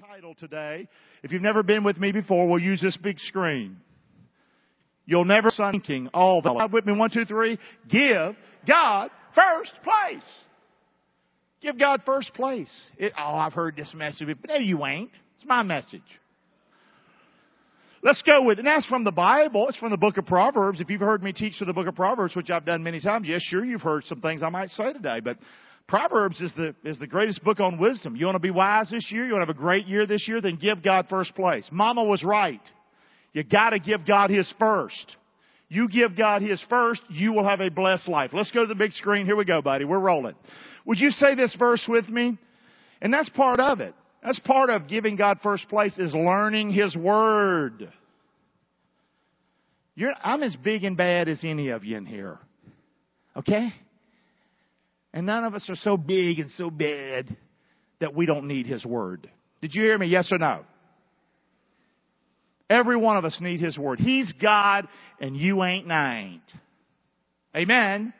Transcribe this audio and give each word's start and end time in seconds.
title 0.00 0.34
today. 0.34 0.88
If 1.22 1.30
you've 1.30 1.42
never 1.42 1.62
been 1.62 1.84
with 1.84 1.98
me 1.98 2.10
before, 2.10 2.48
we'll 2.48 2.62
use 2.62 2.80
this 2.80 2.96
big 2.96 3.18
screen. 3.18 3.76
You'll 5.04 5.26
never 5.26 5.50
thinking 5.50 6.08
all 6.14 6.40
the 6.40 6.68
with 6.72 6.86
me. 6.86 6.96
One, 6.96 7.10
two, 7.10 7.26
three. 7.26 7.58
Give 7.88 8.34
God 8.66 9.10
first 9.34 9.74
place. 9.82 10.44
Give 11.60 11.78
God 11.78 12.02
first 12.06 12.32
place. 12.32 12.70
It, 12.96 13.12
oh, 13.18 13.34
I've 13.34 13.52
heard 13.52 13.76
this 13.76 13.92
message, 13.94 14.26
but 14.26 14.48
no, 14.48 14.56
you 14.56 14.86
ain't. 14.86 15.10
It's 15.36 15.44
my 15.44 15.62
message. 15.62 16.00
Let's 18.02 18.22
go 18.22 18.44
with 18.44 18.58
it. 18.58 18.60
And 18.60 18.68
that's 18.68 18.86
from 18.86 19.04
the 19.04 19.12
Bible. 19.12 19.68
It's 19.68 19.76
from 19.76 19.90
the 19.90 19.98
book 19.98 20.16
of 20.16 20.24
Proverbs. 20.24 20.80
If 20.80 20.88
you've 20.88 21.00
heard 21.00 21.22
me 21.22 21.34
teach 21.34 21.58
through 21.58 21.66
the 21.66 21.74
book 21.74 21.88
of 21.88 21.94
Proverbs, 21.94 22.34
which 22.34 22.48
I've 22.48 22.64
done 22.64 22.82
many 22.82 23.00
times, 23.00 23.28
yes, 23.28 23.42
sure, 23.42 23.62
you've 23.62 23.82
heard 23.82 24.04
some 24.04 24.22
things 24.22 24.42
I 24.42 24.48
might 24.48 24.70
say 24.70 24.94
today, 24.94 25.20
but 25.20 25.36
Proverbs 25.90 26.40
is 26.40 26.52
the, 26.56 26.72
is 26.84 26.98
the 26.98 27.06
greatest 27.08 27.42
book 27.42 27.58
on 27.58 27.76
wisdom. 27.76 28.14
You 28.14 28.24
want 28.24 28.36
to 28.36 28.40
be 28.40 28.52
wise 28.52 28.88
this 28.90 29.10
year? 29.10 29.26
You 29.26 29.32
want 29.32 29.42
to 29.42 29.46
have 29.46 29.56
a 29.56 29.60
great 29.60 29.88
year 29.88 30.06
this 30.06 30.28
year? 30.28 30.40
Then 30.40 30.54
give 30.54 30.84
God 30.84 31.06
first 31.10 31.34
place. 31.34 31.68
Mama 31.72 32.04
was 32.04 32.22
right. 32.22 32.60
You 33.32 33.42
gotta 33.42 33.80
give 33.80 34.06
God 34.06 34.30
His 34.30 34.52
first. 34.56 35.16
You 35.68 35.88
give 35.88 36.16
God 36.16 36.42
His 36.42 36.64
first, 36.70 37.02
you 37.08 37.32
will 37.32 37.44
have 37.44 37.60
a 37.60 37.70
blessed 37.70 38.06
life. 38.06 38.30
Let's 38.32 38.52
go 38.52 38.60
to 38.60 38.66
the 38.68 38.76
big 38.76 38.92
screen. 38.92 39.26
Here 39.26 39.34
we 39.34 39.44
go, 39.44 39.62
buddy. 39.62 39.84
We're 39.84 39.98
rolling. 39.98 40.36
Would 40.86 41.00
you 41.00 41.10
say 41.10 41.34
this 41.34 41.56
verse 41.58 41.84
with 41.88 42.08
me? 42.08 42.38
And 43.02 43.12
that's 43.12 43.28
part 43.30 43.58
of 43.58 43.80
it. 43.80 43.94
That's 44.22 44.38
part 44.38 44.70
of 44.70 44.86
giving 44.86 45.16
God 45.16 45.40
first 45.42 45.68
place 45.68 45.98
is 45.98 46.14
learning 46.14 46.70
His 46.70 46.96
Word. 46.96 47.92
You're, 49.96 50.14
I'm 50.22 50.44
as 50.44 50.54
big 50.54 50.84
and 50.84 50.96
bad 50.96 51.28
as 51.28 51.40
any 51.42 51.70
of 51.70 51.82
you 51.82 51.96
in 51.96 52.06
here. 52.06 52.38
Okay? 53.36 53.72
And 55.12 55.26
none 55.26 55.44
of 55.44 55.54
us 55.54 55.68
are 55.68 55.76
so 55.76 55.96
big 55.96 56.38
and 56.38 56.50
so 56.56 56.70
bad 56.70 57.36
that 58.00 58.14
we 58.14 58.26
don't 58.26 58.46
need 58.46 58.66
His 58.66 58.84
Word. 58.84 59.28
Did 59.60 59.74
you 59.74 59.82
hear 59.82 59.98
me? 59.98 60.06
Yes 60.06 60.30
or 60.30 60.38
no? 60.38 60.64
Every 62.68 62.96
one 62.96 63.16
of 63.16 63.24
us 63.24 63.36
need 63.40 63.60
His 63.60 63.76
Word. 63.76 63.98
He's 63.98 64.32
God 64.40 64.86
and 65.20 65.36
you 65.36 65.64
ain't 65.64 65.86
nine. 65.86 66.40
Amen. 67.56 68.14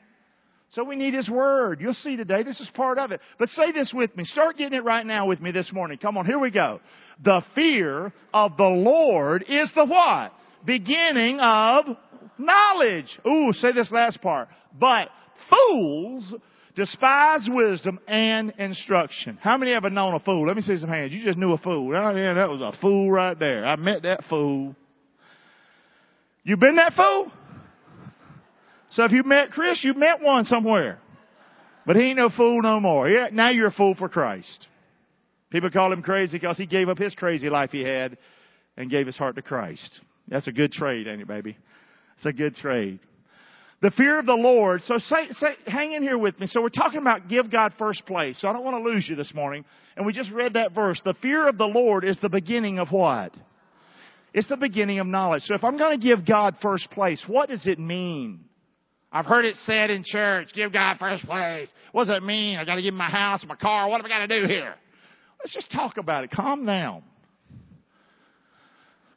So 0.70 0.84
we 0.84 0.97
need 0.97 1.14
His 1.14 1.31
Word. 1.31 1.81
You'll 1.81 1.95
see 1.95 2.17
today, 2.17 2.42
this 2.42 2.61
is 2.61 2.69
part 2.75 2.98
of 2.98 3.12
it. 3.12 3.20
But 3.39 3.48
say 3.51 3.70
this 3.73 3.92
with 3.95 4.17
me. 4.17 4.25
Start 4.25 4.57
getting 4.57 4.77
it 4.77 4.84
right 4.84 5.07
now 5.07 5.27
with 5.29 5.41
me 5.41 5.53
this 5.53 5.73
morning. 5.73 5.98
Come 5.98 6.17
on, 6.17 6.27
here 6.27 6.39
we 6.39 6.51
go. 6.51 6.81
The 7.25 7.42
fear 7.55 8.12
of 8.34 8.57
the 8.57 8.64
Lord 8.64 9.45
is 9.48 9.70
the 9.75 9.84
what? 9.84 10.33
Beginning 10.64 11.39
of 11.41 11.84
knowledge. 12.39 13.19
Ooh, 13.27 13.53
say 13.53 13.73
this 13.73 13.91
last 13.92 14.20
part. 14.20 14.48
But 14.79 15.09
fools 15.48 16.34
despise 16.75 17.49
wisdom 17.51 17.99
and 18.07 18.53
instruction. 18.59 19.39
How 19.41 19.57
many 19.57 19.73
ever 19.73 19.91
known 19.91 20.15
a 20.15 20.21
fool? 20.21 20.47
Let 20.47 20.57
me 20.57 20.63
see 20.63 20.77
some 20.79 20.89
hands. 20.89 21.13
You 21.13 21.25
just 21.25 21.39
knew 21.39 21.53
a 21.53 21.59
fool. 21.59 21.95
Oh, 21.95 22.17
yeah, 22.17 22.35
that 22.35 22.49
was 22.49 22.61
a 22.61 22.79
fool 22.81 23.11
right 23.11 23.39
there. 23.39 23.65
I 23.65 23.77
met 23.77 24.03
that 24.03 24.25
fool. 24.29 24.75
You 26.43 26.57
been 26.57 26.77
that 26.77 26.95
fool? 26.95 27.31
So 28.91 29.05
if 29.05 29.13
you 29.13 29.23
met 29.23 29.53
Chris, 29.53 29.85
you 29.85 29.95
met 29.95 30.21
one 30.21 30.45
somewhere. 30.47 30.98
But 31.87 31.97
he 31.97 32.03
ain't 32.03 32.19
no 32.19 32.31
fool 32.31 32.63
no 32.63 32.81
more. 32.81 33.09
Yeah, 33.09 33.29
now 33.33 33.51
you're 33.51 33.69
a 33.69 33.73
fool 33.73 33.95
for 33.95 34.09
Christ. 34.09 34.67
People 35.51 35.71
call 35.71 35.93
him 35.93 36.03
crazy 36.03 36.39
because 36.39 36.57
he 36.57 36.67
gave 36.67 36.89
up 36.89 36.98
his 36.98 37.15
crazy 37.15 37.51
life 37.51 37.71
he 37.71 37.83
had 37.83 38.17
and 38.77 38.91
gave 38.91 39.07
his 39.07 39.17
heart 39.17 39.37
to 39.37 39.43
Christ. 39.43 40.01
That's 40.29 40.47
a 40.47 40.53
good 40.53 40.73
trade, 40.73 41.09
ain't 41.09 41.21
it, 41.21 41.29
baby? 41.29 41.57
It's 42.17 42.27
a 42.27 42.33
good 42.33 42.55
trade. 42.55 43.01
The 43.83 43.91
fear 43.92 44.19
of 44.19 44.27
the 44.27 44.34
Lord. 44.34 44.83
So 44.84 44.98
say, 44.98 45.28
say, 45.31 45.55
hang 45.67 45.92
in 45.92 46.03
here 46.03 46.19
with 46.19 46.39
me. 46.39 46.47
So 46.47 46.61
we're 46.61 46.69
talking 46.69 47.00
about 47.00 47.28
give 47.28 47.50
God 47.50 47.73
first 47.78 48.05
place. 48.05 48.39
So 48.41 48.48
I 48.48 48.53
don't 48.53 48.64
want 48.64 48.84
to 48.84 48.91
lose 48.91 49.06
you 49.09 49.17
this 49.17 49.33
morning. 49.34 49.64
And 49.97 50.05
we 50.05 50.12
just 50.12 50.31
read 50.33 50.55
that 50.55 50.73
verse. 50.73 51.00
The 51.05 51.14
fear 51.23 51.48
of 51.48 51.56
the 51.56 51.64
Lord 51.64 52.05
is 52.05 52.19
the 52.20 52.28
beginning 52.28 52.78
of 52.78 52.89
what? 52.89 53.33
It's 54.34 54.48
the 54.48 54.58
beginning 54.58 54.98
of 54.98 55.06
knowledge. 55.06 55.42
So 55.45 55.55
if 55.55 55.64
I'm 55.64 55.78
going 55.78 55.98
to 55.98 56.06
give 56.06 56.27
God 56.27 56.56
first 56.61 56.91
place, 56.91 57.25
what 57.27 57.48
does 57.48 57.67
it 57.67 57.78
mean? 57.78 58.45
I've 59.11 59.27
heard 59.27 59.45
it 59.45 59.57
said 59.64 59.91
in 59.91 60.05
church, 60.05 60.51
give 60.55 60.73
God 60.73 60.98
first 60.98 61.24
place. 61.24 61.68
What 61.92 62.05
does 62.05 62.14
that 62.14 62.23
mean? 62.23 62.58
I 62.58 62.64
got 62.64 62.77
to 62.77 62.83
give 62.83 62.92
him 62.92 62.98
my 62.98 63.11
house, 63.11 63.45
my 63.48 63.57
car. 63.57 63.89
What 63.89 63.97
have 64.01 64.07
I 64.07 64.08
got 64.08 64.27
to 64.27 64.41
do 64.41 64.47
here? 64.47 64.74
Let's 65.41 65.55
just 65.55 65.73
talk 65.73 65.97
about 65.97 66.23
it. 66.23 66.30
Calm 66.30 66.64
down. 66.64 67.02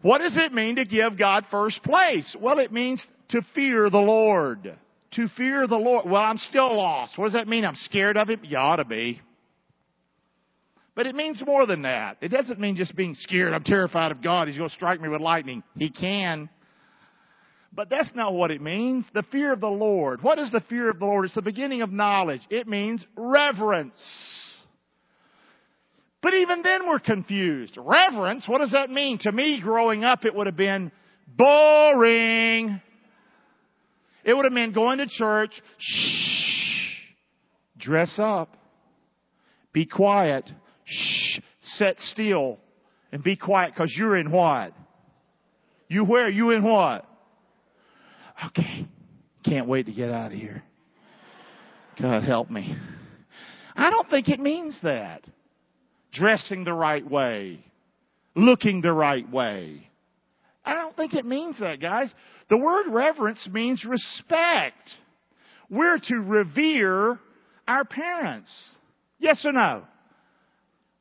What 0.02 0.20
does 0.20 0.36
it 0.36 0.52
mean 0.52 0.78
to 0.78 0.86
give 0.86 1.18
God 1.18 1.46
first 1.52 1.84
place? 1.84 2.36
Well, 2.40 2.60
it 2.60 2.72
means 2.72 3.02
to 3.34 3.42
fear 3.56 3.90
the 3.90 3.98
Lord. 3.98 4.78
To 5.14 5.28
fear 5.36 5.68
the 5.68 5.76
Lord. 5.76 6.06
Well, 6.06 6.22
I'm 6.22 6.38
still 6.38 6.78
lost. 6.78 7.18
What 7.18 7.26
does 7.26 7.34
that 7.34 7.48
mean? 7.48 7.66
I'm 7.66 7.76
scared 7.76 8.16
of 8.16 8.30
Him? 8.30 8.42
You 8.44 8.58
ought 8.58 8.78
to 8.78 8.86
be. 8.86 9.22
But 10.96 11.08
it 11.08 11.16
means 11.16 11.42
more 11.44 11.66
than 11.66 11.82
that. 11.82 12.18
It 12.22 12.28
doesn't 12.28 12.60
mean 12.60 12.76
just 12.76 12.96
being 12.96 13.16
scared. 13.16 13.54
I'm 13.54 13.64
terrified 13.64 14.12
of 14.12 14.22
God. 14.22 14.48
He's 14.48 14.58
going 14.58 14.70
to 14.70 14.76
strike 14.76 15.02
me 15.02 15.10
with 15.10 15.22
lightning. 15.22 15.64
He 15.76 15.90
can. 15.90 16.48
But 17.76 17.90
that's 17.90 18.12
not 18.14 18.36
what 18.36 18.52
it 18.52 18.62
means. 18.62 19.06
The 19.16 19.24
fear 19.32 19.54
of 19.54 19.60
the 19.60 19.68
Lord. 19.68 20.22
What 20.22 20.38
is 20.38 20.52
the 20.52 20.62
fear 20.70 20.92
of 20.92 21.00
the 21.00 21.06
Lord? 21.06 21.26
It's 21.26 21.34
the 21.34 21.42
beginning 21.42 21.82
of 21.82 21.92
knowledge. 21.92 22.42
It 22.52 22.68
means 22.68 23.04
reverence. 23.18 23.96
But 26.22 26.36
even 26.36 26.62
then 26.62 26.88
we're 26.88 27.00
confused. 27.00 27.76
Reverence, 27.78 28.48
what 28.48 28.60
does 28.60 28.72
that 28.74 28.92
mean? 28.92 29.18
To 29.22 29.32
me, 29.32 29.60
growing 29.60 30.04
up, 30.04 30.24
it 30.24 30.36
would 30.36 30.46
have 30.46 30.56
been 30.56 30.92
boring. 31.28 32.80
It 34.24 34.34
would 34.34 34.46
have 34.46 34.54
meant 34.54 34.74
going 34.74 35.00
to 35.00 35.08
church, 35.08 35.52
shh, 35.78 37.14
dress 37.78 38.16
up, 38.18 38.56
be 39.74 39.86
quiet, 39.86 40.50
shh, 40.86 41.40
sit 41.62 41.98
still, 42.00 42.60
and 43.12 43.24
be 43.24 43.36
quiet 43.36 43.74
because 43.74 43.94
you're 43.98 44.18
in 44.18 44.32
what? 44.32 44.74
You 45.88 46.06
where? 46.06 46.30
You 46.30 46.52
in 46.52 46.64
what? 46.64 47.06
Okay. 48.48 48.88
Can't 49.46 49.68
wait 49.68 49.86
to 49.88 49.92
get 49.92 50.10
out 50.10 50.32
of 50.32 50.38
here. 50.38 50.64
God 52.02 52.24
help 52.24 52.50
me. 52.50 52.76
I 53.76 53.90
don't 53.90 54.10
think 54.10 54.30
it 54.30 54.40
means 54.40 54.76
that. 54.84 55.24
Dressing 56.12 56.64
the 56.64 56.74
right 56.74 57.08
way. 57.08 57.64
Looking 58.36 58.82
the 58.82 58.94
right 58.94 59.30
way. 59.30 59.90
I 60.66 60.76
don't 60.76 60.96
think 60.96 61.14
it 61.14 61.26
means 61.26 61.60
that, 61.60 61.82
guys. 61.82 62.14
The 62.54 62.58
word 62.58 62.86
reverence 62.90 63.50
means 63.52 63.84
respect. 63.84 64.78
We're 65.72 65.98
to 65.98 66.16
revere 66.18 67.20
our 67.68 67.84
parents. 67.84 68.52
Yes 69.18 69.44
or 69.44 69.54
no? 69.54 69.82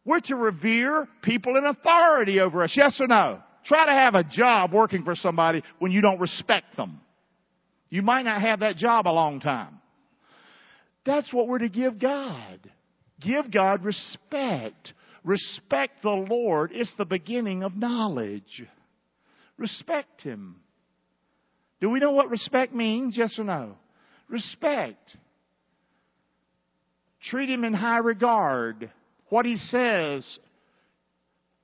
We're 0.07 0.21
to 0.21 0.35
revere 0.35 1.07
people 1.21 1.59
in 1.59 1.67
authority 1.67 2.41
over 2.41 2.63
us. 2.63 2.73
Yes 2.75 2.99
or 2.99 3.07
no? 3.07 3.41
Try 3.67 3.85
to 3.85 3.93
have 3.93 4.15
a 4.15 4.25
job 4.25 4.73
working 4.73 5.05
for 5.05 5.15
somebody 5.15 5.63
when 5.79 5.93
you 5.93 6.01
don't 6.01 6.21
respect 6.21 6.75
them. 6.79 7.03
You 7.91 8.01
might 8.01 8.23
not 8.23 8.41
have 8.41 8.61
that 8.61 8.77
job 8.77 9.07
a 9.07 9.13
long 9.13 9.39
time. 9.39 9.79
That's 11.05 11.35
what 11.35 11.49
we're 11.49 11.59
to 11.59 11.69
give 11.69 11.99
God. 11.99 12.61
Give 13.21 13.51
God 13.51 13.85
respect. 13.85 14.95
Respect 15.23 16.01
the 16.03 16.09
Lord. 16.31 16.71
It's 16.73 16.95
the 16.97 17.05
beginning 17.05 17.63
of 17.63 17.77
knowledge. 17.77 18.65
Respect 19.59 20.23
Him. 20.23 20.57
Do 21.83 21.91
we 21.91 21.99
know 21.99 22.13
what 22.13 22.31
respect 22.31 22.73
means? 22.73 23.17
Yes 23.19 23.37
or 23.41 23.45
no? 23.45 23.75
Respect. 24.29 25.17
Treat 27.25 27.51
Him 27.51 27.65
in 27.65 27.75
high 27.75 27.99
regard. 27.99 28.89
What 29.31 29.47
He 29.47 29.57
says, 29.57 30.39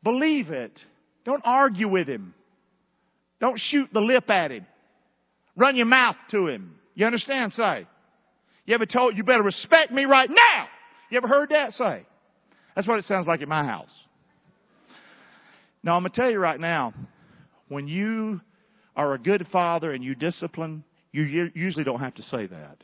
believe 0.03 0.51
it. 0.51 0.81
Don't 1.25 1.43
argue 1.45 1.89
with 1.89 2.09
Him. 2.09 2.35
Don't 3.41 3.61
shoot 3.61 3.91
the 3.93 4.01
lip 4.01 4.29
at 4.29 4.51
Him. 4.51 4.67
Run 5.57 5.77
your 5.77 5.87
mouth 5.87 6.17
to 6.33 6.49
Him. 6.49 6.75
You 6.97 7.07
understand? 7.07 7.53
Say. 7.53 7.87
You 8.67 8.75
ever 8.75 8.87
told, 8.87 9.17
you 9.17 9.23
better 9.23 9.45
respect 9.45 9.93
me 9.93 10.05
right 10.05 10.29
now? 10.29 10.67
You 11.11 11.19
ever 11.19 11.29
heard 11.29 11.51
that? 11.51 11.75
Say. 11.75 12.05
That's 12.75 12.89
what 12.89 12.99
it 12.99 13.05
sounds 13.05 13.29
like 13.29 13.41
in 13.41 13.49
my 13.49 13.65
house. 13.65 13.93
Now 15.85 15.95
I'm 15.95 16.03
going 16.03 16.11
to 16.11 16.21
tell 16.21 16.31
you 16.31 16.41
right 16.41 16.59
now, 16.59 16.93
when 17.69 17.87
you 17.87 18.41
are 18.99 19.15
a 19.15 19.19
good 19.19 19.47
father 19.53 19.93
and 19.93 20.03
you 20.03 20.17
discipline, 20.17 20.83
you 21.13 21.51
usually 21.55 21.85
don't 21.85 22.01
have 22.01 22.17
to 22.17 22.23
say 22.23 22.47
that. 22.47 22.83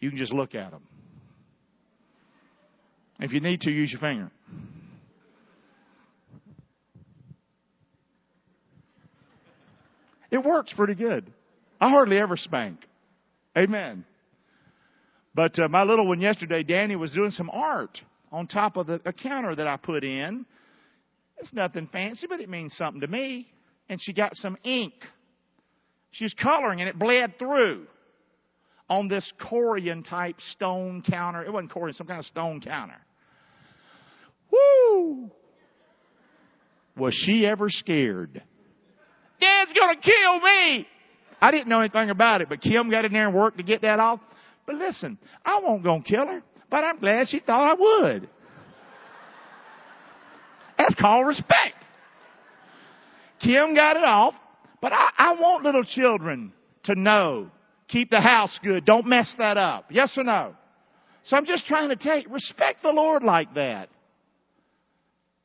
You 0.00 0.10
can 0.10 0.18
just 0.18 0.32
look 0.32 0.56
at 0.56 0.72
them. 0.72 0.82
If 3.20 3.32
you 3.32 3.40
need 3.40 3.60
to, 3.62 3.70
use 3.70 3.92
your 3.92 4.00
finger. 4.00 4.30
It 10.30 10.42
works 10.44 10.72
pretty 10.74 10.94
good. 10.94 11.30
I 11.80 11.90
hardly 11.90 12.18
ever 12.18 12.36
spank. 12.36 12.80
Amen. 13.56 14.04
But 15.34 15.58
uh, 15.58 15.68
my 15.68 15.84
little 15.84 16.08
one 16.08 16.20
yesterday, 16.20 16.62
Danny, 16.62 16.96
was 16.96 17.12
doing 17.12 17.30
some 17.30 17.50
art 17.50 18.00
on 18.32 18.46
top 18.46 18.76
of 18.76 18.86
the 18.86 19.00
a 19.04 19.12
counter 19.12 19.54
that 19.54 19.66
I 19.66 19.76
put 19.76 20.02
in. 20.02 20.44
It's 21.38 21.52
nothing 21.52 21.88
fancy, 21.92 22.26
but 22.28 22.40
it 22.40 22.48
means 22.48 22.74
something 22.76 23.00
to 23.00 23.06
me. 23.06 23.48
And 23.90 24.00
she 24.00 24.12
got 24.12 24.36
some 24.36 24.56
ink. 24.62 24.94
She 26.12 26.24
was 26.24 26.32
coloring 26.40 26.80
and 26.80 26.88
it 26.88 26.96
bled 26.96 27.38
through 27.40 27.88
on 28.88 29.08
this 29.08 29.30
Corian 29.42 30.08
type 30.08 30.36
stone 30.52 31.02
counter. 31.02 31.44
It 31.44 31.52
wasn't 31.52 31.72
Corian, 31.72 31.94
some 31.96 32.06
kind 32.06 32.20
of 32.20 32.24
stone 32.24 32.60
counter. 32.60 32.96
Woo! 34.52 35.30
Was 36.96 37.14
she 37.26 37.44
ever 37.44 37.68
scared? 37.68 38.40
Dad's 39.40 39.72
gonna 39.72 40.00
kill 40.00 40.40
me! 40.40 40.86
I 41.40 41.50
didn't 41.50 41.66
know 41.66 41.80
anything 41.80 42.10
about 42.10 42.42
it, 42.42 42.48
but 42.48 42.60
Kim 42.60 42.90
got 42.90 43.04
in 43.04 43.12
there 43.12 43.26
and 43.26 43.34
worked 43.34 43.56
to 43.56 43.64
get 43.64 43.82
that 43.82 43.98
off. 43.98 44.20
But 44.66 44.76
listen, 44.76 45.18
I 45.44 45.60
won't 45.60 45.82
go 45.82 46.00
kill 46.00 46.26
her, 46.26 46.42
but 46.70 46.84
I'm 46.84 47.00
glad 47.00 47.28
she 47.28 47.40
thought 47.40 47.76
I 47.76 47.80
would. 47.80 48.28
That's 50.78 50.94
called 50.94 51.26
respect. 51.26 51.79
Kim 53.40 53.74
got 53.74 53.96
it 53.96 54.04
off, 54.04 54.34
but 54.80 54.92
I, 54.92 55.10
I 55.16 55.32
want 55.34 55.64
little 55.64 55.84
children 55.84 56.52
to 56.84 56.94
know, 56.94 57.50
keep 57.88 58.10
the 58.10 58.20
house 58.20 58.58
good, 58.62 58.84
don't 58.84 59.06
mess 59.06 59.34
that 59.38 59.56
up. 59.56 59.86
Yes 59.90 60.12
or 60.16 60.24
no? 60.24 60.54
So 61.24 61.36
I'm 61.36 61.46
just 61.46 61.66
trying 61.66 61.90
to 61.90 61.96
take, 61.96 62.30
respect 62.30 62.82
the 62.82 62.90
Lord 62.90 63.22
like 63.22 63.54
that. 63.54 63.88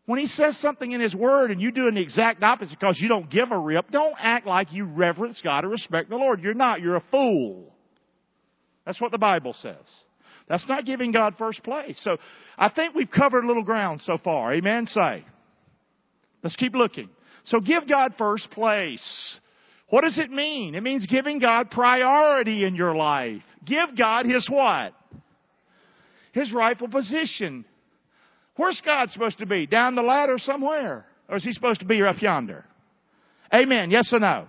When 0.06 0.20
he 0.20 0.28
says 0.28 0.58
something 0.60 0.92
in 0.92 1.02
his 1.02 1.16
word 1.16 1.50
and 1.52 1.60
you're 1.60 1.72
doing 1.72 1.96
the 1.96 2.02
exact 2.02 2.44
opposite 2.44 2.80
because 2.80 3.00
you 3.00 3.08
don't 3.08 3.30
give 3.30 3.52
a 3.52 3.58
rip, 3.58 3.90
don't 3.90 4.16
act 4.20 4.46
like 4.46 4.72
you 4.72 4.86
reverence 4.86 5.42
God 5.44 5.66
or 5.66 5.70
respect 5.70 6.10
the 6.10 6.16
Lord. 6.16 6.44
You're 6.44 6.54
not. 6.54 6.80
You're 6.80 6.98
a 6.98 7.04
fool. 7.10 7.74
That's 8.86 9.02
what 9.02 9.12
the 9.12 9.18
Bible 9.18 9.56
says. 9.62 9.76
That's 10.48 10.68
not 10.70 10.86
giving 10.86 11.12
God 11.12 11.36
first 11.40 11.64
place. 11.64 12.00
So 12.04 12.18
I 12.56 12.70
think 12.70 12.94
we've 12.94 13.10
covered 13.10 13.46
a 13.46 13.48
little 13.48 13.64
ground 13.64 14.02
so 14.02 14.20
far. 14.24 14.54
Amen. 14.54 14.86
Say. 14.86 15.26
Let's 16.44 16.56
keep 16.56 16.76
looking. 16.76 17.10
So 17.46 17.60
give 17.60 17.88
God 17.88 18.14
first 18.18 18.50
place. 18.52 19.40
What 19.90 20.02
does 20.02 20.18
it 20.18 20.32
mean? 20.32 20.76
It 20.76 20.82
means 20.82 21.06
giving 21.06 21.40
God 21.40 21.70
priority 21.70 22.66
in 22.66 22.76
your 22.76 22.96
life. 22.96 23.44
Give 23.64 23.96
God 23.98 24.26
His 24.26 24.48
what? 24.50 24.94
His 26.32 26.52
rightful 26.52 26.90
position. 26.90 27.66
Where's 28.56 28.82
God 28.84 29.12
supposed 29.12 29.40
to 29.40 29.46
be? 29.46 29.68
Down 29.68 29.96
the 29.96 30.02
ladder 30.02 30.38
somewhere? 30.38 31.06
Or 31.30 31.38
is 31.38 31.44
He 31.44 31.52
supposed 31.52 31.82
to 31.82 31.86
be 31.86 32.02
up 32.02 32.22
yonder? 32.22 32.66
Amen. 33.54 33.92
Yes 33.92 34.10
or 34.12 34.20
no? 34.20 34.48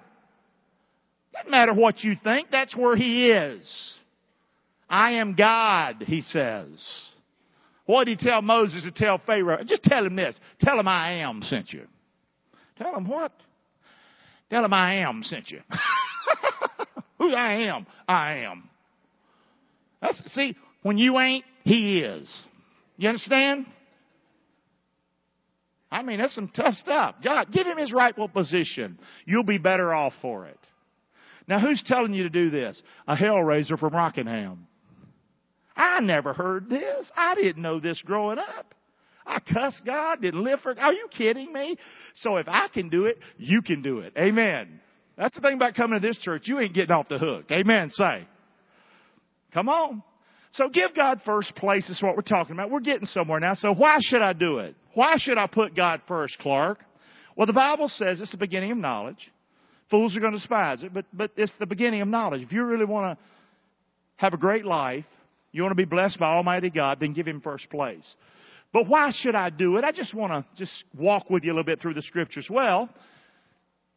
Doesn't 1.34 1.50
matter 1.50 1.74
what 1.74 2.02
you 2.02 2.14
think. 2.24 2.50
That's 2.50 2.74
where 2.74 2.96
He 2.96 3.28
is. 3.28 3.94
I 4.88 5.12
am 5.12 5.34
God, 5.34 6.02
He 6.06 6.22
says. 6.22 6.68
What 7.84 8.04
did 8.04 8.18
He 8.18 8.26
tell 8.26 8.40
Moses 8.40 8.82
to 8.84 8.90
tell 8.90 9.20
Pharaoh? 9.26 9.62
Just 9.64 9.82
tell 9.82 10.04
him 10.04 10.16
this. 10.16 10.38
Tell 10.60 10.80
him 10.80 10.88
I 10.88 11.20
am 11.20 11.42
sent 11.42 11.72
you. 11.72 11.86
Tell 12.76 12.94
him 12.94 13.08
what? 13.08 13.32
Tell 14.50 14.64
him 14.64 14.72
I 14.72 14.96
am 14.96 15.22
sent 15.22 15.50
you. 15.50 15.60
Who 17.18 17.34
I 17.34 17.68
am, 17.68 17.86
I 18.08 18.38
am. 18.38 18.68
That's, 20.00 20.20
see, 20.34 20.56
when 20.82 20.98
you 20.98 21.18
ain't, 21.18 21.44
He 21.64 22.00
is. 22.00 22.30
You 22.96 23.08
understand? 23.08 23.66
I 25.90 26.02
mean, 26.02 26.18
that's 26.18 26.34
some 26.34 26.48
tough 26.48 26.74
stuff. 26.74 27.16
God, 27.22 27.52
give 27.52 27.66
him 27.66 27.78
his 27.78 27.92
rightful 27.92 28.28
position. 28.28 28.98
You'll 29.24 29.44
be 29.44 29.58
better 29.58 29.94
off 29.94 30.12
for 30.20 30.46
it. 30.46 30.58
Now, 31.48 31.60
who's 31.60 31.82
telling 31.86 32.12
you 32.12 32.24
to 32.24 32.28
do 32.28 32.50
this? 32.50 32.80
A 33.06 33.14
hellraiser 33.14 33.78
from 33.78 33.94
Rockingham. 33.94 34.66
I 35.76 36.00
never 36.00 36.32
heard 36.32 36.68
this. 36.68 37.10
I 37.16 37.34
didn't 37.34 37.62
know 37.62 37.78
this 37.78 38.02
growing 38.02 38.38
up. 38.38 38.74
I 39.26 39.40
cuss 39.40 39.80
God, 39.84 40.22
didn't 40.22 40.44
live 40.44 40.60
for 40.60 40.78
Are 40.78 40.92
you 40.92 41.08
kidding 41.16 41.52
me? 41.52 41.76
So 42.16 42.36
if 42.36 42.48
I 42.48 42.68
can 42.68 42.88
do 42.88 43.06
it, 43.06 43.18
you 43.38 43.60
can 43.62 43.82
do 43.82 43.98
it. 44.00 44.12
Amen. 44.16 44.80
That's 45.16 45.34
the 45.34 45.40
thing 45.40 45.54
about 45.54 45.74
coming 45.74 46.00
to 46.00 46.06
this 46.06 46.18
church. 46.18 46.42
You 46.44 46.60
ain't 46.60 46.74
getting 46.74 46.94
off 46.94 47.08
the 47.08 47.18
hook. 47.18 47.46
Amen. 47.50 47.90
Say. 47.90 48.26
Come 49.52 49.68
on. 49.68 50.02
So 50.52 50.68
give 50.68 50.94
God 50.94 51.20
first 51.24 51.54
place 51.56 51.88
is 51.90 52.00
what 52.02 52.16
we're 52.16 52.22
talking 52.22 52.52
about. 52.52 52.70
We're 52.70 52.80
getting 52.80 53.06
somewhere 53.06 53.40
now. 53.40 53.54
So 53.54 53.74
why 53.74 53.98
should 54.00 54.22
I 54.22 54.32
do 54.32 54.58
it? 54.58 54.74
Why 54.94 55.14
should 55.18 55.38
I 55.38 55.46
put 55.46 55.74
God 55.74 56.02
first, 56.06 56.38
Clark? 56.38 56.78
Well, 57.36 57.46
the 57.46 57.52
Bible 57.52 57.88
says 57.88 58.20
it's 58.20 58.30
the 58.30 58.38
beginning 58.38 58.72
of 58.72 58.78
knowledge. 58.78 59.30
Fools 59.90 60.16
are 60.16 60.20
going 60.20 60.32
to 60.32 60.38
despise 60.38 60.82
it, 60.82 60.92
but, 60.92 61.04
but 61.12 61.30
it's 61.36 61.52
the 61.60 61.66
beginning 61.66 62.00
of 62.00 62.08
knowledge. 62.08 62.42
If 62.42 62.52
you 62.52 62.64
really 62.64 62.86
want 62.86 63.18
to 63.18 63.24
have 64.16 64.32
a 64.34 64.38
great 64.38 64.64
life, 64.64 65.04
you 65.52 65.62
want 65.62 65.72
to 65.72 65.76
be 65.76 65.84
blessed 65.84 66.18
by 66.18 66.26
Almighty 66.26 66.70
God, 66.70 66.98
then 67.00 67.12
give 67.12 67.26
Him 67.26 67.40
first 67.40 67.68
place. 67.70 68.02
But 68.76 68.88
why 68.88 69.10
should 69.10 69.34
I 69.34 69.48
do 69.48 69.78
it? 69.78 69.84
I 69.84 69.90
just 69.90 70.12
want 70.12 70.34
to 70.34 70.44
just 70.62 70.84
walk 70.94 71.30
with 71.30 71.44
you 71.44 71.50
a 71.50 71.54
little 71.54 71.64
bit 71.64 71.80
through 71.80 71.94
the 71.94 72.02
scriptures. 72.02 72.46
Well, 72.50 72.90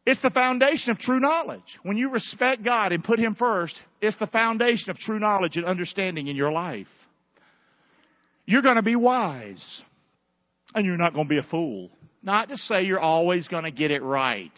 it's 0.06 0.22
the 0.22 0.30
foundation 0.30 0.90
of 0.90 0.98
true 0.98 1.20
knowledge. 1.20 1.78
When 1.82 1.98
you 1.98 2.08
respect 2.08 2.64
God 2.64 2.90
and 2.92 3.04
put 3.04 3.18
Him 3.18 3.34
first, 3.34 3.78
it's 4.00 4.16
the 4.16 4.26
foundation 4.26 4.88
of 4.88 4.96
true 4.96 5.18
knowledge 5.18 5.58
and 5.58 5.66
understanding 5.66 6.28
in 6.28 6.34
your 6.34 6.50
life. 6.50 6.86
You're 8.46 8.62
going 8.62 8.76
to 8.76 8.82
be 8.82 8.96
wise. 8.96 9.82
And 10.74 10.86
you're 10.86 10.96
not 10.96 11.12
going 11.12 11.26
to 11.26 11.28
be 11.28 11.36
a 11.36 11.50
fool. 11.50 11.90
Not 12.22 12.48
to 12.48 12.56
say 12.56 12.84
you're 12.84 12.98
always 12.98 13.48
going 13.48 13.64
to 13.64 13.70
get 13.70 13.90
it 13.90 14.02
right. 14.02 14.52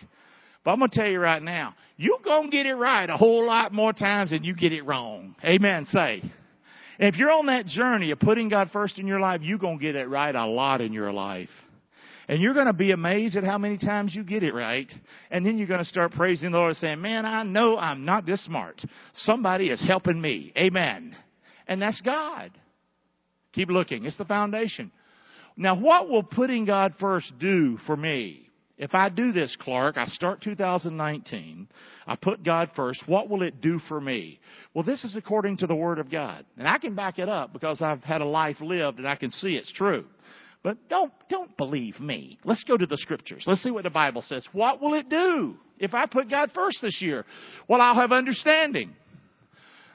But 0.65 0.71
I'm 0.71 0.79
going 0.79 0.93
to 0.93 1.01
tell 1.01 1.09
you 1.09 1.19
right 1.19 1.43
now, 1.43 1.75
you're 1.97 2.21
going 2.25 2.49
to 2.49 2.57
get 2.57 2.67
it 2.67 2.75
right 2.75 3.11
a 3.11 3.17
whole 3.17 3.45
lot 3.45 3.73
more 3.73 3.93
times 3.93 4.31
than 4.31 4.45
you 4.45 4.55
get 4.55 4.73
it 4.73 4.83
wrong. 4.83 5.35
Amen. 5.45 5.85
Say. 5.87 6.23
And 6.99 7.09
if 7.09 7.19
you're 7.19 7.31
on 7.31 7.47
that 7.47 7.67
journey 7.67 8.11
of 8.11 8.21
putting 8.21 8.49
God 8.49 8.71
first 8.73 8.99
in 8.99 9.07
your 9.07 9.21
life, 9.21 9.41
you're 9.43 9.59
going 9.59 9.79
to 9.79 9.85
get 9.85 9.97
it 9.97 10.09
right 10.09 10.35
a 10.35 10.47
lot 10.47 10.81
in 10.81 10.93
your 10.93 11.13
life. 11.13 11.49
And 12.29 12.41
you're 12.41 12.55
going 12.55 12.67
to 12.67 12.73
be 12.73 12.93
amazed 12.93 13.37
at 13.37 13.45
how 13.45 13.59
many 13.59 13.79
times 13.79 14.15
you 14.15 14.23
get 14.23 14.43
it 14.43 14.55
right. 14.55 14.91
And 15.31 15.45
then 15.45 15.59
you're 15.59 15.67
going 15.67 15.83
to 15.83 15.89
start 15.89 16.13
praising 16.13 16.53
the 16.53 16.59
Lord 16.59 16.77
saying, 16.77 17.01
man, 17.01 17.27
I 17.27 17.43
know 17.43 17.77
I'm 17.77 18.05
not 18.05 18.27
this 18.27 18.45
smart. 18.45 18.83
Somebody 19.15 19.71
is 19.71 19.83
helping 19.87 20.21
me. 20.21 20.53
Amen. 20.57 21.17
And 21.67 21.83
that's 21.83 22.01
God. 22.01 22.53
Keep 23.53 23.71
looking. 23.71 24.05
It's 24.05 24.17
the 24.17 24.25
foundation. 24.25 24.93
Now, 25.57 25.79
what 25.79 26.09
will 26.09 26.23
putting 26.23 26.65
God 26.65 26.95
first 26.99 27.33
do 27.39 27.79
for 27.87 27.97
me? 27.97 28.42
If 28.79 28.95
I 28.95 29.11
do 29.11 29.33
this, 29.33 29.57
Clark, 29.61 29.97
I 29.97 30.07
start 30.07 30.41
2019, 30.41 31.69
I 32.07 32.17
put 32.17 32.43
God 32.43 32.71
first, 32.75 33.03
what 33.07 33.29
will 33.29 33.43
it 33.43 33.61
do 33.61 33.79
for 33.89 34.01
me? 34.01 34.41
Well, 34.75 34.83
this 34.83 35.05
is 35.05 35.15
according 35.15 35.59
to 35.59 35.67
the 35.67 35.75
Word 35.75 35.99
of 35.99 36.11
God. 36.11 36.45
And 36.57 36.67
I 36.67 36.79
can 36.79 36.95
back 36.95 37.19
it 37.19 37.29
up 37.29 37.53
because 37.53 37.83
I've 37.83 38.03
had 38.03 38.23
a 38.23 38.27
life 38.27 38.61
lived 38.61 38.99
and 38.99 39.07
I 39.07 39.15
can 39.15 39.31
see 39.31 39.55
it's 39.55 39.73
true. 39.73 40.07
But 40.63 40.89
don't, 40.89 41.13
don't 41.29 41.55
believe 41.57 42.01
me. 42.01 42.39
Let's 42.45 42.65
go 42.65 42.77
to 42.77 42.87
the 42.87 42.97
scriptures. 42.97 43.45
Let's 43.47 43.63
see 43.63 43.71
what 43.71 43.85
the 43.85 43.91
Bible 43.91 44.23
says. 44.23 44.47
What 44.53 44.81
will 44.81 44.95
it 44.95 45.09
do 45.09 45.57
if 45.79 45.93
I 45.93 46.07
put 46.07 46.31
God 46.31 46.53
first 46.55 46.79
this 46.81 47.03
year? 47.03 47.25
Well, 47.69 47.81
I'll 47.81 47.97
have 47.97 48.13
understanding. 48.13 48.95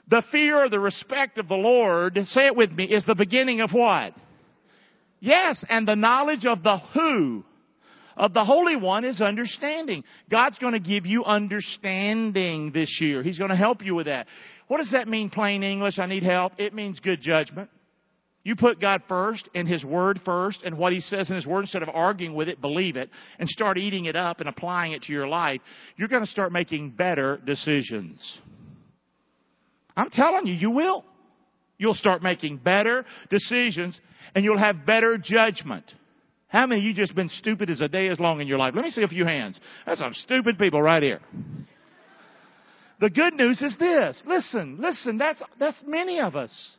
The 0.09 0.23
fear 0.31 0.63
or 0.63 0.69
the 0.69 0.79
respect 0.79 1.37
of 1.37 1.47
the 1.47 1.55
Lord, 1.55 2.17
say 2.27 2.45
it 2.47 2.55
with 2.55 2.71
me, 2.71 2.85
is 2.85 3.03
the 3.05 3.15
beginning 3.15 3.61
of 3.61 3.71
what? 3.71 4.13
Yes, 5.19 5.63
and 5.67 5.87
the 5.87 5.95
knowledge 5.95 6.45
of 6.45 6.63
the 6.63 6.77
who 6.93 7.43
of 8.17 8.33
the 8.33 8.43
Holy 8.43 8.75
One 8.75 9.05
is 9.05 9.21
understanding. 9.21 10.03
God's 10.29 10.57
going 10.59 10.73
to 10.73 10.79
give 10.79 11.05
you 11.05 11.23
understanding 11.23 12.71
this 12.73 12.97
year. 12.99 13.23
He's 13.23 13.37
going 13.37 13.51
to 13.51 13.55
help 13.55 13.83
you 13.83 13.95
with 13.95 14.07
that. 14.07 14.27
What 14.67 14.79
does 14.79 14.91
that 14.91 15.07
mean, 15.07 15.29
plain 15.29 15.63
English? 15.63 15.99
I 15.99 16.07
need 16.07 16.23
help. 16.23 16.53
It 16.57 16.73
means 16.73 16.99
good 16.99 17.21
judgment. 17.21 17.69
You 18.43 18.55
put 18.55 18.79
God 18.79 19.01
first 19.07 19.47
and 19.53 19.67
His 19.67 19.83
Word 19.83 20.21
first 20.25 20.63
and 20.63 20.77
what 20.77 20.93
He 20.93 20.99
says 21.01 21.29
in 21.29 21.35
His 21.35 21.45
Word 21.45 21.61
instead 21.61 21.83
of 21.83 21.89
arguing 21.89 22.33
with 22.33 22.47
it, 22.47 22.61
believe 22.61 22.95
it, 22.95 23.09
and 23.39 23.47
start 23.47 23.77
eating 23.77 24.05
it 24.05 24.15
up 24.15 24.39
and 24.39 24.49
applying 24.49 24.93
it 24.93 25.03
to 25.03 25.13
your 25.13 25.27
life, 25.27 25.61
you're 25.97 26.07
going 26.07 26.23
to 26.23 26.31
start 26.31 26.51
making 26.51 26.91
better 26.91 27.39
decisions. 27.45 28.39
I'm 29.95 30.09
telling 30.09 30.47
you, 30.47 30.53
you 30.53 30.71
will. 30.71 31.03
You'll 31.77 31.93
start 31.93 32.23
making 32.23 32.57
better 32.57 33.05
decisions 33.29 33.99
and 34.33 34.43
you'll 34.43 34.57
have 34.57 34.85
better 34.85 35.17
judgment. 35.17 35.85
How 36.47 36.65
many 36.65 36.81
of 36.81 36.85
you 36.85 36.93
just 36.93 37.13
been 37.13 37.29
stupid 37.29 37.69
as 37.69 37.81
a 37.81 37.87
day 37.87 38.07
is 38.07 38.19
long 38.19 38.39
in 38.39 38.47
your 38.47 38.57
life? 38.57 38.73
Let 38.75 38.85
me 38.85 38.91
see 38.91 39.03
a 39.03 39.07
few 39.07 39.25
hands. 39.25 39.59
That's 39.85 39.99
some 39.99 40.13
stupid 40.13 40.57
people 40.57 40.81
right 40.81 41.03
here. 41.03 41.19
The 42.99 43.09
good 43.09 43.33
news 43.33 43.61
is 43.61 43.75
this. 43.77 44.21
Listen, 44.25 44.79
listen, 44.81 45.17
that's, 45.17 45.41
that's 45.59 45.77
many 45.85 46.19
of 46.19 46.35
us. 46.35 46.77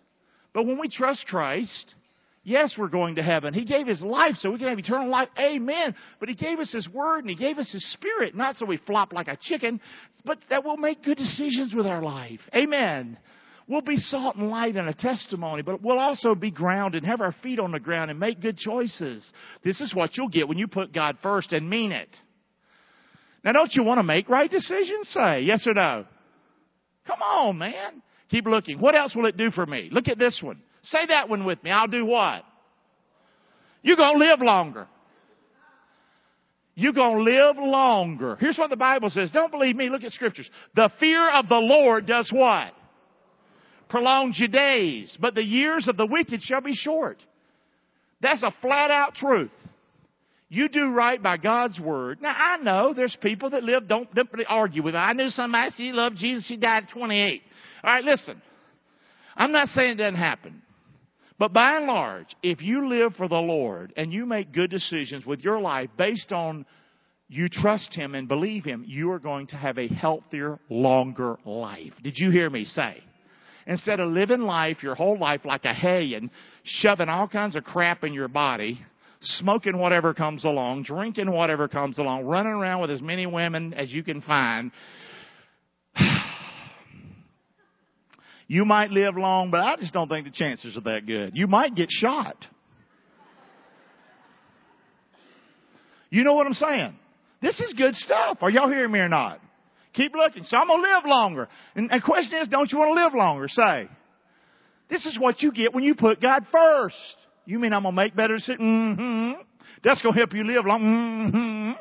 But 0.54 0.64
when 0.64 0.78
we 0.80 0.88
trust 0.88 1.26
Christ, 1.26 1.94
yes, 2.42 2.74
we're 2.78 2.88
going 2.88 3.16
to 3.16 3.22
heaven. 3.22 3.52
He 3.52 3.64
gave 3.64 3.86
His 3.86 4.00
life 4.00 4.36
so 4.38 4.50
we 4.50 4.58
can 4.58 4.68
have 4.68 4.78
eternal 4.78 5.10
life. 5.10 5.28
Amen. 5.38 5.94
But 6.18 6.30
He 6.30 6.34
gave 6.34 6.58
us 6.58 6.72
His 6.72 6.88
Word 6.88 7.20
and 7.20 7.30
He 7.30 7.36
gave 7.36 7.58
us 7.58 7.70
His 7.70 7.86
Spirit, 7.92 8.34
not 8.34 8.56
so 8.56 8.64
we 8.64 8.78
flop 8.78 9.12
like 9.12 9.28
a 9.28 9.38
chicken, 9.40 9.80
but 10.24 10.38
that 10.48 10.64
we'll 10.64 10.78
make 10.78 11.04
good 11.04 11.18
decisions 11.18 11.74
with 11.74 11.86
our 11.86 12.02
life. 12.02 12.40
Amen. 12.54 13.18
We'll 13.68 13.82
be 13.82 13.98
salt 13.98 14.36
and 14.36 14.48
light 14.48 14.76
and 14.76 14.88
a 14.88 14.94
testimony, 14.94 15.60
but 15.60 15.82
we'll 15.82 15.98
also 15.98 16.34
be 16.34 16.50
grounded, 16.50 17.04
have 17.04 17.20
our 17.20 17.34
feet 17.42 17.58
on 17.58 17.70
the 17.70 17.78
ground 17.78 18.10
and 18.10 18.18
make 18.18 18.40
good 18.40 18.56
choices. 18.56 19.30
This 19.62 19.80
is 19.82 19.94
what 19.94 20.16
you'll 20.16 20.28
get 20.28 20.48
when 20.48 20.56
you 20.56 20.66
put 20.66 20.94
God 20.94 21.18
first 21.22 21.52
and 21.52 21.68
mean 21.68 21.92
it. 21.92 22.08
Now 23.44 23.52
don't 23.52 23.72
you 23.74 23.84
want 23.84 23.98
to 23.98 24.02
make 24.02 24.30
right 24.30 24.50
decisions? 24.50 25.08
Say 25.10 25.42
yes 25.42 25.66
or 25.66 25.74
no. 25.74 26.06
Come 27.06 27.20
on, 27.20 27.58
man. 27.58 28.02
Keep 28.30 28.46
looking. 28.46 28.78
What 28.78 28.94
else 28.94 29.14
will 29.14 29.26
it 29.26 29.36
do 29.36 29.50
for 29.50 29.66
me? 29.66 29.90
Look 29.92 30.08
at 30.08 30.18
this 30.18 30.40
one. 30.42 30.62
Say 30.84 31.06
that 31.08 31.28
one 31.28 31.44
with 31.44 31.62
me. 31.62 31.70
I'll 31.70 31.88
do 31.88 32.06
what? 32.06 32.44
You're 33.82 33.96
going 33.96 34.18
to 34.18 34.24
live 34.24 34.40
longer. 34.40 34.86
You're 36.74 36.92
going 36.92 37.18
to 37.18 37.22
live 37.22 37.56
longer. 37.58 38.36
Here's 38.40 38.56
what 38.56 38.70
the 38.70 38.76
Bible 38.76 39.10
says. 39.10 39.30
Don't 39.30 39.50
believe 39.50 39.76
me. 39.76 39.90
Look 39.90 40.04
at 40.04 40.12
scriptures. 40.12 40.48
The 40.74 40.90
fear 41.00 41.30
of 41.30 41.48
the 41.48 41.56
Lord 41.56 42.06
does 42.06 42.30
what? 42.32 42.72
Prolongs 43.88 44.38
your 44.38 44.48
days, 44.48 45.16
but 45.20 45.34
the 45.34 45.44
years 45.44 45.88
of 45.88 45.96
the 45.96 46.06
wicked 46.06 46.42
shall 46.42 46.60
be 46.60 46.74
short. 46.74 47.18
That's 48.20 48.42
a 48.42 48.52
flat 48.62 48.90
out 48.90 49.14
truth. 49.14 49.50
You 50.48 50.68
do 50.68 50.92
right 50.92 51.22
by 51.22 51.36
God's 51.36 51.78
word. 51.78 52.22
Now 52.22 52.34
I 52.34 52.56
know 52.58 52.94
there's 52.94 53.16
people 53.20 53.50
that 53.50 53.64
live 53.64 53.86
don't, 53.86 54.12
don't 54.14 54.28
argue 54.48 54.82
with. 54.82 54.94
It. 54.94 54.98
I 54.98 55.12
knew 55.12 55.28
somebody 55.28 55.70
she 55.76 55.92
loved 55.92 56.16
Jesus. 56.16 56.46
She 56.46 56.56
died 56.56 56.84
at 56.84 56.90
28. 56.90 57.42
All 57.84 57.92
right, 57.92 58.04
listen. 58.04 58.40
I'm 59.36 59.52
not 59.52 59.68
saying 59.68 59.92
it 59.92 59.94
doesn't 59.96 60.16
happen. 60.16 60.62
But 61.38 61.52
by 61.52 61.76
and 61.76 61.86
large, 61.86 62.34
if 62.42 62.62
you 62.62 62.88
live 62.88 63.14
for 63.16 63.28
the 63.28 63.36
Lord 63.36 63.92
and 63.96 64.12
you 64.12 64.26
make 64.26 64.52
good 64.52 64.70
decisions 64.70 65.24
with 65.24 65.40
your 65.40 65.60
life 65.60 65.90
based 65.96 66.32
on 66.32 66.66
you 67.28 67.48
trust 67.48 67.94
Him 67.94 68.14
and 68.14 68.26
believe 68.26 68.64
Him, 68.64 68.84
you 68.86 69.12
are 69.12 69.20
going 69.20 69.46
to 69.48 69.56
have 69.56 69.78
a 69.78 69.86
healthier, 69.86 70.58
longer 70.68 71.38
life. 71.44 71.92
Did 72.02 72.14
you 72.16 72.30
hear 72.30 72.50
me 72.50 72.64
say? 72.64 73.02
Instead 73.68 74.00
of 74.00 74.10
living 74.10 74.40
life 74.40 74.82
your 74.82 74.94
whole 74.94 75.18
life 75.18 75.42
like 75.44 75.66
a 75.66 75.74
hay 75.74 76.14
and 76.14 76.30
shoving 76.64 77.10
all 77.10 77.28
kinds 77.28 77.54
of 77.54 77.62
crap 77.64 78.02
in 78.02 78.14
your 78.14 78.28
body, 78.28 78.80
smoking 79.20 79.76
whatever 79.76 80.14
comes 80.14 80.46
along, 80.46 80.84
drinking 80.84 81.30
whatever 81.30 81.68
comes 81.68 81.98
along, 81.98 82.24
running 82.24 82.52
around 82.52 82.80
with 82.80 82.90
as 82.90 83.02
many 83.02 83.26
women 83.26 83.74
as 83.74 83.92
you 83.92 84.02
can 84.02 84.22
find, 84.22 84.72
you 88.48 88.64
might 88.64 88.90
live 88.90 89.18
long, 89.18 89.50
but 89.50 89.60
I 89.60 89.76
just 89.76 89.92
don't 89.92 90.08
think 90.08 90.24
the 90.26 90.32
chances 90.32 90.74
are 90.78 90.80
that 90.82 91.04
good. 91.06 91.32
You 91.34 91.46
might 91.46 91.74
get 91.74 91.90
shot. 91.90 92.46
You 96.08 96.24
know 96.24 96.32
what 96.32 96.46
I'm 96.46 96.54
saying? 96.54 96.96
This 97.42 97.60
is 97.60 97.74
good 97.74 97.94
stuff. 97.96 98.38
Are 98.40 98.48
y'all 98.48 98.70
hearing 98.70 98.92
me 98.92 99.00
or 99.00 99.10
not? 99.10 99.40
Keep 99.94 100.14
looking. 100.14 100.44
So 100.44 100.56
I'm 100.56 100.66
going 100.66 100.82
to 100.82 100.88
live 100.88 101.04
longer. 101.06 101.48
And 101.74 101.90
the 101.90 102.00
question 102.04 102.40
is, 102.40 102.48
don't 102.48 102.70
you 102.70 102.78
want 102.78 102.96
to 102.96 103.04
live 103.04 103.14
longer? 103.14 103.48
Say. 103.48 103.88
This 104.90 105.04
is 105.06 105.18
what 105.18 105.42
you 105.42 105.52
get 105.52 105.74
when 105.74 105.84
you 105.84 105.94
put 105.94 106.20
God 106.20 106.46
first. 106.50 106.96
You 107.44 107.58
mean 107.58 107.72
I'm 107.72 107.82
going 107.82 107.94
to 107.94 108.00
make 108.00 108.14
better 108.14 108.36
decisions? 108.36 108.60
Mm-hmm. 108.60 109.42
That's 109.82 110.02
going 110.02 110.14
to 110.14 110.18
help 110.18 110.34
you 110.34 110.44
live 110.44 110.66
long. 110.66 110.80
Mm-hmm. 110.82 111.72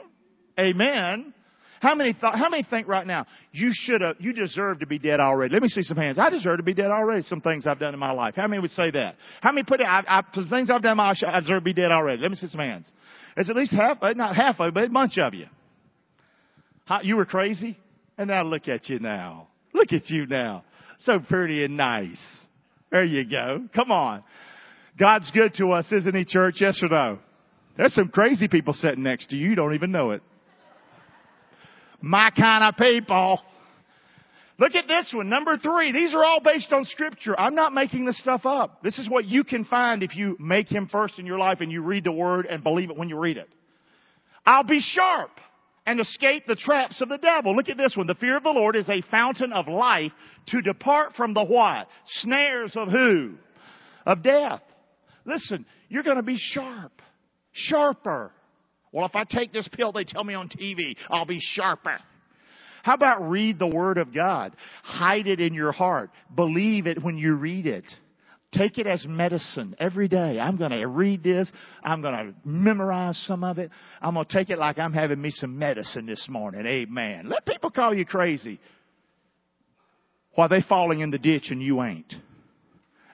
Amen. 0.59 1.33
How 1.79 1.93
many 1.93 2.13
thought, 2.19 2.37
how 2.37 2.49
many 2.49 2.63
think 2.67 2.87
right 2.87 3.05
now, 3.05 3.27
you 3.51 3.69
should 3.71 4.01
have, 4.01 4.15
you 4.19 4.33
deserve 4.33 4.79
to 4.79 4.87
be 4.87 4.97
dead 4.97 5.19
already? 5.19 5.53
Let 5.53 5.61
me 5.61 5.67
see 5.67 5.83
some 5.83 5.97
hands. 5.97 6.17
I 6.17 6.29
deserve 6.29 6.57
to 6.57 6.63
be 6.63 6.73
dead 6.73 6.89
already. 6.89 7.23
Some 7.27 7.41
things 7.41 7.67
I've 7.67 7.79
done 7.79 7.93
in 7.93 7.99
my 7.99 8.11
life. 8.11 8.33
How 8.35 8.47
many 8.47 8.61
would 8.61 8.71
say 8.71 8.89
that? 8.91 9.15
How 9.41 9.51
many 9.51 9.63
put 9.63 9.79
it, 9.79 9.85
I, 9.85 10.03
I, 10.07 10.21
some 10.33 10.49
things 10.49 10.71
I've 10.71 10.81
done 10.81 10.93
in 10.93 10.97
my 10.97 11.09
life, 11.09 11.17
I 11.25 11.39
deserve 11.39 11.61
to 11.61 11.65
be 11.65 11.73
dead 11.73 11.91
already. 11.91 12.21
Let 12.21 12.31
me 12.31 12.37
see 12.37 12.47
some 12.47 12.61
hands. 12.61 12.91
It's 13.35 13.49
at 13.49 13.55
least 13.55 13.71
half, 13.71 13.99
not 14.15 14.35
half 14.35 14.59
of 14.59 14.69
it, 14.69 14.73
but 14.73 14.83
a 14.85 14.89
bunch 14.89 15.19
of 15.19 15.35
you. 15.35 15.45
How, 16.85 17.01
you 17.01 17.15
were 17.15 17.25
crazy? 17.25 17.77
And 18.17 18.29
now 18.29 18.43
look 18.43 18.67
at 18.67 18.89
you 18.89 18.99
now. 18.99 19.47
Look 19.73 19.93
at 19.93 20.09
you 20.09 20.25
now. 20.25 20.63
So 20.99 21.19
pretty 21.19 21.63
and 21.63 21.77
nice. 21.77 22.19
There 22.91 23.03
you 23.03 23.25
go. 23.25 23.67
Come 23.75 23.91
on. 23.91 24.23
God's 24.97 25.29
good 25.31 25.53
to 25.55 25.71
us, 25.71 25.91
isn't 25.91 26.15
he, 26.15 26.25
church? 26.25 26.55
Yes 26.59 26.81
or 26.81 26.89
no? 26.89 27.19
There's 27.77 27.93
some 27.93 28.09
crazy 28.09 28.47
people 28.47 28.73
sitting 28.73 29.03
next 29.03 29.29
to 29.29 29.35
you. 29.35 29.49
You 29.49 29.55
don't 29.55 29.75
even 29.75 29.91
know 29.91 30.11
it. 30.11 30.23
My 32.01 32.31
kind 32.31 32.63
of 32.63 32.75
people. 32.75 33.39
Look 34.59 34.73
at 34.73 34.87
this 34.87 35.11
one, 35.13 35.29
number 35.29 35.57
three. 35.57 35.91
These 35.91 36.15
are 36.15 36.23
all 36.23 36.39
based 36.39 36.73
on 36.73 36.85
scripture. 36.85 37.39
I'm 37.39 37.53
not 37.53 37.73
making 37.73 38.05
this 38.05 38.17
stuff 38.17 38.41
up. 38.45 38.81
This 38.81 38.97
is 38.97 39.07
what 39.07 39.25
you 39.25 39.43
can 39.43 39.65
find 39.65 40.01
if 40.01 40.15
you 40.15 40.35
make 40.39 40.67
Him 40.67 40.89
first 40.91 41.19
in 41.19 41.27
your 41.27 41.37
life 41.37 41.61
and 41.61 41.71
you 41.71 41.83
read 41.83 42.05
the 42.05 42.11
Word 42.11 42.47
and 42.47 42.63
believe 42.63 42.89
it 42.89 42.97
when 42.97 43.09
you 43.09 43.19
read 43.19 43.37
it. 43.37 43.47
I'll 44.47 44.63
be 44.63 44.79
sharp 44.79 45.29
and 45.87 46.01
escape 46.01 46.45
the 46.45 46.55
traps 46.55 47.01
of 47.01 47.07
the 47.07 47.17
devil. 47.17 47.55
Look 47.55 47.69
at 47.69 47.77
this 47.77 47.95
one. 47.95 48.07
The 48.07 48.15
fear 48.15 48.35
of 48.35 48.43
the 48.43 48.49
Lord 48.49 48.75
is 48.75 48.89
a 48.89 49.01
fountain 49.09 49.53
of 49.53 49.69
life 49.69 50.11
to 50.47 50.61
depart 50.61 51.13
from 51.15 51.33
the 51.33 51.45
what? 51.45 51.87
Snares 52.07 52.73
of 52.75 52.89
who? 52.89 53.35
Of 54.05 54.21
death. 54.21 54.61
Listen, 55.25 55.65
you're 55.87 56.03
going 56.03 56.17
to 56.17 56.23
be 56.23 56.37
sharp. 56.37 56.91
Sharper. 57.53 58.33
Well, 58.91 59.05
if 59.05 59.15
I 59.15 59.23
take 59.23 59.53
this 59.53 59.67
pill 59.71 59.93
they 59.93 60.03
tell 60.03 60.25
me 60.25 60.33
on 60.33 60.49
TV, 60.49 60.97
I'll 61.09 61.25
be 61.25 61.39
sharper. 61.41 61.97
How 62.83 62.93
about 62.93 63.29
read 63.29 63.57
the 63.57 63.67
Word 63.67 63.97
of 63.97 64.13
God? 64.13 64.55
Hide 64.83 65.27
it 65.27 65.39
in 65.39 65.53
your 65.53 65.71
heart. 65.71 66.09
Believe 66.35 66.85
it 66.85 67.01
when 67.01 67.17
you 67.17 67.35
read 67.35 67.65
it. 67.65 67.85
Take 68.57 68.77
it 68.79 68.87
as 68.87 69.05
medicine 69.05 69.75
every 69.79 70.07
day. 70.07 70.39
I'm 70.39 70.57
going 70.57 70.71
to 70.71 70.87
read 70.87 71.21
this. 71.21 71.51
I'm 71.83 72.01
going 72.01 72.13
to 72.15 72.33
memorize 72.43 73.17
some 73.27 73.43
of 73.43 73.59
it. 73.59 73.69
I'm 74.01 74.15
going 74.15 74.25
to 74.25 74.33
take 74.33 74.49
it 74.49 74.57
like 74.57 74.79
I'm 74.79 74.93
having 74.93 75.21
me 75.21 75.29
some 75.31 75.59
medicine 75.59 76.07
this 76.07 76.25
morning. 76.27 76.65
Amen. 76.65 77.29
Let 77.29 77.45
people 77.45 77.69
call 77.69 77.93
you 77.93 78.05
crazy 78.05 78.59
while 80.33 80.49
they 80.49 80.61
falling 80.67 81.01
in 81.01 81.11
the 81.11 81.19
ditch 81.19 81.47
and 81.49 81.61
you 81.61 81.83
ain't. 81.83 82.13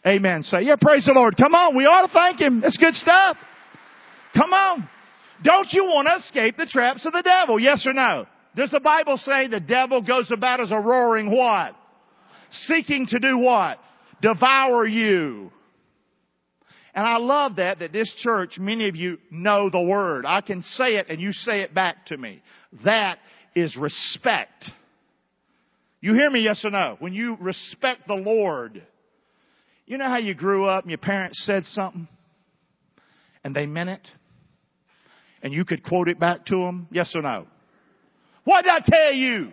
Amen. 0.06 0.44
Say, 0.44 0.64
yeah, 0.64 0.76
praise 0.80 1.06
the 1.06 1.14
Lord. 1.14 1.36
Come 1.36 1.56
on. 1.56 1.76
We 1.76 1.86
ought 1.86 2.08
to 2.08 2.14
thank 2.14 2.40
Him. 2.40 2.62
That's 2.62 2.78
good 2.78 2.96
stuff. 2.96 3.38
Come 4.36 4.54
on. 4.54 4.88
Don't 5.44 5.68
you 5.72 5.86
want 5.86 6.08
to 6.08 6.24
escape 6.24 6.58
the 6.58 6.66
traps 6.66 7.06
of 7.06 7.12
the 7.12 7.22
devil? 7.22 7.60
Yes 7.60 7.86
or 7.86 7.94
no? 7.94 8.26
Does 8.56 8.72
the 8.72 8.80
Bible 8.80 9.18
say 9.18 9.48
the 9.48 9.60
devil 9.60 10.02
goes 10.02 10.32
about 10.32 10.62
as 10.62 10.72
a 10.72 10.80
roaring 10.80 11.32
what? 11.32 11.76
Seeking 12.52 13.08
to 13.08 13.20
do 13.20 13.40
what? 13.40 13.80
Devour 14.24 14.88
you. 14.88 15.51
And 16.96 17.06
I 17.06 17.18
love 17.18 17.58
that, 17.58 17.80
that 17.80 17.92
this 17.92 18.12
church, 18.20 18.58
many 18.58 18.88
of 18.88 18.96
you 18.96 19.18
know 19.30 19.70
the 19.70 19.82
word. 19.82 20.25
I 20.25 20.42
can 20.42 20.62
say 20.62 20.96
it 20.96 21.08
and 21.10 21.20
you 21.20 21.34
say 21.34 21.62
it 21.62 21.74
back 21.74 22.06
to 22.08 22.18
me. 22.18 22.42
That 22.86 23.20
is 23.56 23.75
respect. 23.75 24.72
You 26.01 26.13
hear 26.13 26.30
me, 26.30 26.42
yes 26.42 26.63
or 26.63 26.70
no? 26.70 26.96
When 27.00 27.13
you 27.13 27.38
respect 27.39 28.08
the 28.08 28.15
Lord, 28.15 28.82
you 29.86 29.98
know 29.98 30.08
how 30.08 30.18
you 30.18 30.34
grew 30.34 30.65
up 30.65 30.84
and 30.84 30.92
your 30.92 31.00
parents 31.00 31.44
said 31.46 31.65
something 31.65 32.08
and 33.44 33.56
they 33.56 33.65
meant 33.65 33.89
it? 33.89 34.08
And 35.42 35.51
you 35.51 35.65
could 35.65 35.84
quote 35.84 36.08
it 36.08 36.20
back 36.20 36.46
to 36.46 36.58
them, 36.58 36.88
yes 36.92 37.12
or 37.15 37.22
no? 37.22 37.48
What 38.46 38.63
did 38.63 38.72
I 38.72 38.80
tell 38.86 39.13
you? 39.13 39.51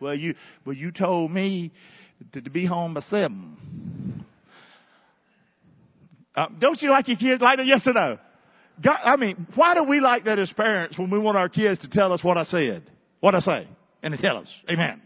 Well, 0.00 0.14
you, 0.14 0.34
well, 0.64 0.76
you 0.76 0.92
told 0.92 1.30
me 1.30 1.72
to, 2.32 2.40
to 2.40 2.50
be 2.50 2.64
home 2.66 2.94
by 2.94 3.00
seven. 3.02 3.56
Uh, 6.34 6.46
don't 6.58 6.80
you 6.80 6.90
like 6.90 7.08
your 7.08 7.16
kids 7.16 7.42
like 7.42 7.58
that? 7.58 7.66
Yes 7.66 7.86
or 7.86 7.92
no? 7.92 8.18
God, 8.82 8.98
I 9.04 9.16
mean, 9.16 9.46
why 9.54 9.74
do 9.74 9.84
we 9.84 10.00
like 10.00 10.24
that 10.24 10.38
as 10.38 10.50
parents 10.52 10.98
when 10.98 11.10
we 11.10 11.18
want 11.18 11.36
our 11.36 11.48
kids 11.48 11.80
to 11.80 11.88
tell 11.88 12.12
us 12.12 12.24
what 12.24 12.38
I 12.38 12.44
said? 12.44 12.84
What 13.20 13.34
I 13.34 13.40
say? 13.40 13.68
And 14.02 14.16
to 14.16 14.20
tell 14.20 14.38
us. 14.38 14.48
Amen. 14.68 15.02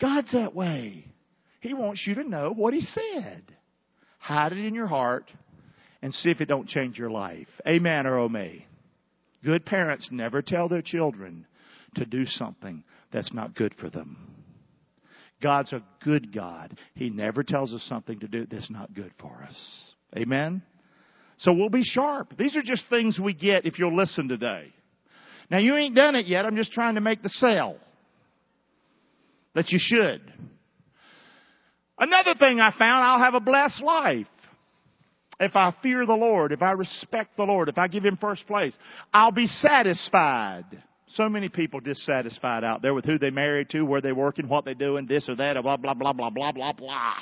God's 0.00 0.32
that 0.32 0.54
way. 0.54 1.04
He 1.60 1.74
wants 1.74 2.04
you 2.06 2.14
to 2.16 2.24
know 2.24 2.52
what 2.54 2.72
He 2.72 2.80
said. 2.80 3.42
Hide 4.18 4.52
it 4.52 4.58
in 4.58 4.74
your 4.74 4.86
heart 4.86 5.30
and 6.02 6.14
see 6.14 6.30
if 6.30 6.40
it 6.40 6.46
don't 6.46 6.68
change 6.68 6.98
your 6.98 7.10
life. 7.10 7.48
Amen 7.66 8.06
or 8.06 8.18
oh 8.18 8.28
me. 8.28 8.66
Good 9.44 9.66
parents 9.66 10.08
never 10.10 10.42
tell 10.42 10.68
their 10.68 10.82
children 10.82 11.46
to 11.94 12.04
do 12.04 12.24
something 12.24 12.82
that's 13.12 13.32
not 13.32 13.54
good 13.54 13.74
for 13.78 13.90
them. 13.90 14.16
God's 15.40 15.72
a 15.72 15.82
good 16.02 16.34
God. 16.34 16.76
He 16.94 17.10
never 17.10 17.42
tells 17.42 17.72
us 17.72 17.82
something 17.88 18.18
to 18.20 18.28
do 18.28 18.46
that's 18.50 18.70
not 18.70 18.94
good 18.94 19.12
for 19.20 19.44
us. 19.48 19.87
Amen? 20.16 20.62
So 21.38 21.52
we'll 21.52 21.68
be 21.68 21.84
sharp. 21.84 22.36
These 22.36 22.56
are 22.56 22.62
just 22.62 22.84
things 22.90 23.18
we 23.18 23.32
get 23.34 23.66
if 23.66 23.78
you'll 23.78 23.96
listen 23.96 24.28
today. 24.28 24.72
Now 25.50 25.58
you 25.58 25.76
ain't 25.76 25.94
done 25.94 26.14
it 26.14 26.26
yet. 26.26 26.44
I'm 26.44 26.56
just 26.56 26.72
trying 26.72 26.96
to 26.96 27.00
make 27.00 27.22
the 27.22 27.28
sale. 27.28 27.76
That 29.54 29.70
you 29.70 29.78
should. 29.80 30.20
Another 31.98 32.34
thing 32.38 32.60
I 32.60 32.70
found, 32.70 33.04
I'll 33.04 33.18
have 33.18 33.34
a 33.34 33.40
blessed 33.40 33.82
life. 33.82 34.26
If 35.40 35.54
I 35.54 35.74
fear 35.82 36.04
the 36.04 36.14
Lord, 36.14 36.52
if 36.52 36.62
I 36.62 36.72
respect 36.72 37.36
the 37.36 37.44
Lord, 37.44 37.68
if 37.68 37.78
I 37.78 37.88
give 37.88 38.04
Him 38.04 38.16
first 38.20 38.46
place, 38.46 38.74
I'll 39.12 39.32
be 39.32 39.46
satisfied. 39.46 40.64
So 41.14 41.28
many 41.28 41.48
people 41.48 41.80
dissatisfied 41.80 42.64
out 42.64 42.82
there 42.82 42.92
with 42.92 43.04
who 43.04 43.18
they 43.18 43.30
married 43.30 43.70
to, 43.70 43.82
where 43.82 44.00
they 44.00 44.12
working, 44.12 44.48
what 44.48 44.64
they 44.64 44.74
doing, 44.74 45.06
this 45.06 45.28
or 45.28 45.36
that, 45.36 45.60
blah, 45.62 45.76
blah, 45.76 45.94
blah, 45.94 46.12
blah, 46.12 46.30
blah, 46.30 46.52
blah, 46.52 46.72
blah. 46.72 47.14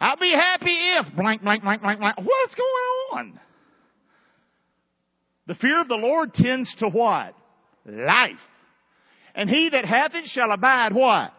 I'll 0.00 0.16
be 0.16 0.32
happy 0.32 0.76
if 0.98 1.14
blank, 1.16 1.42
blank, 1.42 1.62
blank, 1.62 1.82
blank, 1.82 2.00
blank. 2.00 2.16
What's 2.18 2.54
going 2.54 3.12
on? 3.12 3.40
The 5.46 5.54
fear 5.54 5.80
of 5.80 5.88
the 5.88 5.94
Lord 5.96 6.34
tends 6.34 6.74
to 6.78 6.88
what? 6.88 7.34
Life. 7.86 8.32
And 9.34 9.50
he 9.50 9.68
that 9.70 9.84
hath 9.84 10.14
it 10.14 10.26
shall 10.26 10.50
abide 10.52 10.94
what? 10.94 11.32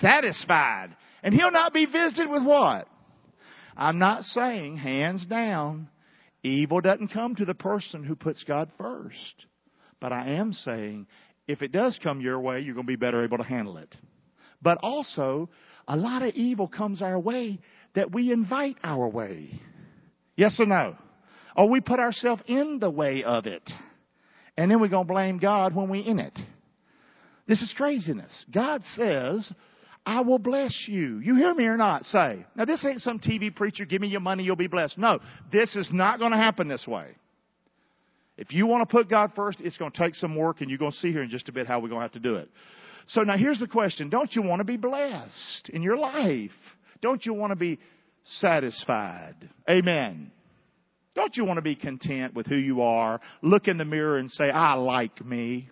Satisfied. 0.00 0.94
And 1.22 1.34
he'll 1.34 1.50
not 1.50 1.72
be 1.72 1.86
visited 1.86 2.28
with 2.28 2.44
what? 2.44 2.86
I'm 3.76 3.98
not 3.98 4.24
saying, 4.24 4.76
hands 4.76 5.26
down, 5.26 5.88
evil 6.42 6.80
doesn't 6.80 7.08
come 7.08 7.34
to 7.36 7.44
the 7.44 7.54
person 7.54 8.04
who 8.04 8.14
puts 8.14 8.44
God 8.44 8.70
first. 8.78 9.46
But 10.00 10.12
I 10.12 10.32
am 10.32 10.52
saying, 10.52 11.06
if 11.46 11.62
it 11.62 11.72
does 11.72 11.98
come 12.02 12.20
your 12.20 12.40
way, 12.40 12.60
you're 12.60 12.74
going 12.74 12.86
to 12.86 12.92
be 12.92 12.96
better 12.96 13.24
able 13.24 13.38
to 13.38 13.44
handle 13.44 13.78
it. 13.78 13.94
But 14.62 14.78
also, 14.82 15.48
a 15.88 15.96
lot 15.96 16.22
of 16.22 16.34
evil 16.34 16.68
comes 16.68 17.02
our 17.02 17.18
way 17.18 17.58
that 17.94 18.12
we 18.12 18.32
invite 18.32 18.76
our 18.82 19.08
way. 19.08 19.60
Yes 20.36 20.58
or 20.58 20.66
no? 20.66 20.96
Or 21.56 21.68
we 21.68 21.80
put 21.80 22.00
ourselves 22.00 22.42
in 22.46 22.78
the 22.78 22.90
way 22.90 23.24
of 23.24 23.46
it. 23.46 23.68
And 24.56 24.70
then 24.70 24.80
we're 24.80 24.88
going 24.88 25.06
to 25.06 25.12
blame 25.12 25.38
God 25.38 25.74
when 25.74 25.88
we're 25.88 26.04
in 26.04 26.18
it. 26.18 26.38
This 27.46 27.62
is 27.62 27.72
craziness. 27.76 28.44
God 28.52 28.82
says, 28.94 29.50
I 30.06 30.20
will 30.20 30.38
bless 30.38 30.86
you. 30.86 31.18
You 31.18 31.34
hear 31.36 31.54
me 31.54 31.64
or 31.64 31.76
not? 31.76 32.04
Say. 32.04 32.44
Now 32.56 32.64
this 32.64 32.84
ain't 32.84 33.00
some 33.00 33.18
TV 33.18 33.54
preacher, 33.54 33.84
give 33.84 34.00
me 34.00 34.08
your 34.08 34.20
money, 34.20 34.44
you'll 34.44 34.56
be 34.56 34.66
blessed. 34.66 34.98
No, 34.98 35.18
this 35.52 35.74
is 35.76 35.90
not 35.92 36.18
going 36.18 36.32
to 36.32 36.38
happen 36.38 36.68
this 36.68 36.86
way. 36.86 37.08
If 38.36 38.52
you 38.52 38.66
want 38.66 38.88
to 38.88 38.90
put 38.90 39.10
God 39.10 39.32
first, 39.36 39.60
it's 39.60 39.76
going 39.76 39.92
to 39.92 39.98
take 39.98 40.14
some 40.14 40.34
work, 40.34 40.62
and 40.62 40.70
you're 40.70 40.78
going 40.78 40.92
to 40.92 40.98
see 40.98 41.12
here 41.12 41.22
in 41.22 41.28
just 41.28 41.48
a 41.48 41.52
bit 41.52 41.66
how 41.66 41.78
we're 41.78 41.88
going 41.88 42.00
to 42.00 42.04
have 42.04 42.12
to 42.12 42.20
do 42.20 42.36
it. 42.36 42.48
So 43.08 43.20
now 43.20 43.36
here's 43.36 43.58
the 43.58 43.66
question. 43.66 44.08
Don't 44.08 44.34
you 44.34 44.42
want 44.42 44.60
to 44.60 44.64
be 44.64 44.78
blessed 44.78 45.68
in 45.72 45.82
your 45.82 45.98
life? 45.98 46.50
Don't 47.02 47.24
you 47.24 47.34
want 47.34 47.50
to 47.50 47.56
be 47.56 47.78
satisfied? 48.24 49.36
Amen. 49.68 50.30
Don't 51.14 51.36
you 51.36 51.44
want 51.44 51.58
to 51.58 51.62
be 51.62 51.74
content 51.74 52.34
with 52.34 52.46
who 52.46 52.56
you 52.56 52.82
are? 52.82 53.20
Look 53.42 53.68
in 53.68 53.78
the 53.78 53.84
mirror 53.84 54.16
and 54.16 54.30
say, 54.30 54.50
I 54.50 54.74
like 54.74 55.24
me. 55.24 55.68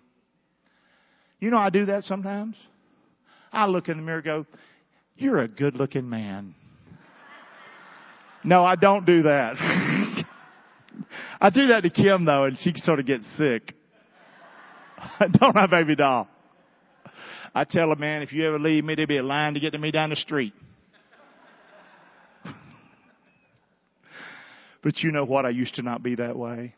You 1.39 1.49
know, 1.49 1.57
I 1.57 1.69
do 1.69 1.85
that 1.85 2.03
sometimes. 2.03 2.55
I 3.51 3.65
look 3.65 3.87
in 3.87 3.97
the 3.97 4.03
mirror 4.03 4.17
and 4.17 4.25
go, 4.25 4.45
You're 5.15 5.39
a 5.39 5.47
good 5.47 5.75
looking 5.75 6.09
man. 6.09 6.55
No, 8.43 8.63
I 8.63 8.75
don't 8.75 9.05
do 9.05 9.23
that. 9.23 9.55
I 11.41 11.49
do 11.49 11.67
that 11.67 11.81
to 11.83 11.89
Kim 11.89 12.25
though, 12.25 12.43
and 12.45 12.57
she 12.59 12.73
sort 12.75 12.99
of 12.99 13.05
gets 13.05 13.25
sick. 13.37 13.73
don't 15.39 15.55
I, 15.55 15.67
baby 15.67 15.95
doll? 15.95 16.27
I 17.55 17.63
tell 17.63 17.89
her, 17.89 17.95
man, 17.95 18.21
if 18.21 18.31
you 18.31 18.47
ever 18.47 18.59
leave 18.59 18.83
me, 18.83 18.95
there'll 18.95 19.07
be 19.07 19.17
a 19.17 19.23
line 19.23 19.55
to 19.55 19.59
get 19.59 19.71
to 19.71 19.79
me 19.79 19.91
down 19.91 20.11
the 20.11 20.15
street. 20.15 20.53
But 24.81 24.99
you 24.99 25.11
know 25.11 25.25
what? 25.25 25.45
I 25.45 25.49
used 25.49 25.75
to 25.75 25.81
not 25.81 26.03
be 26.03 26.15
that 26.15 26.37
way, 26.37 26.75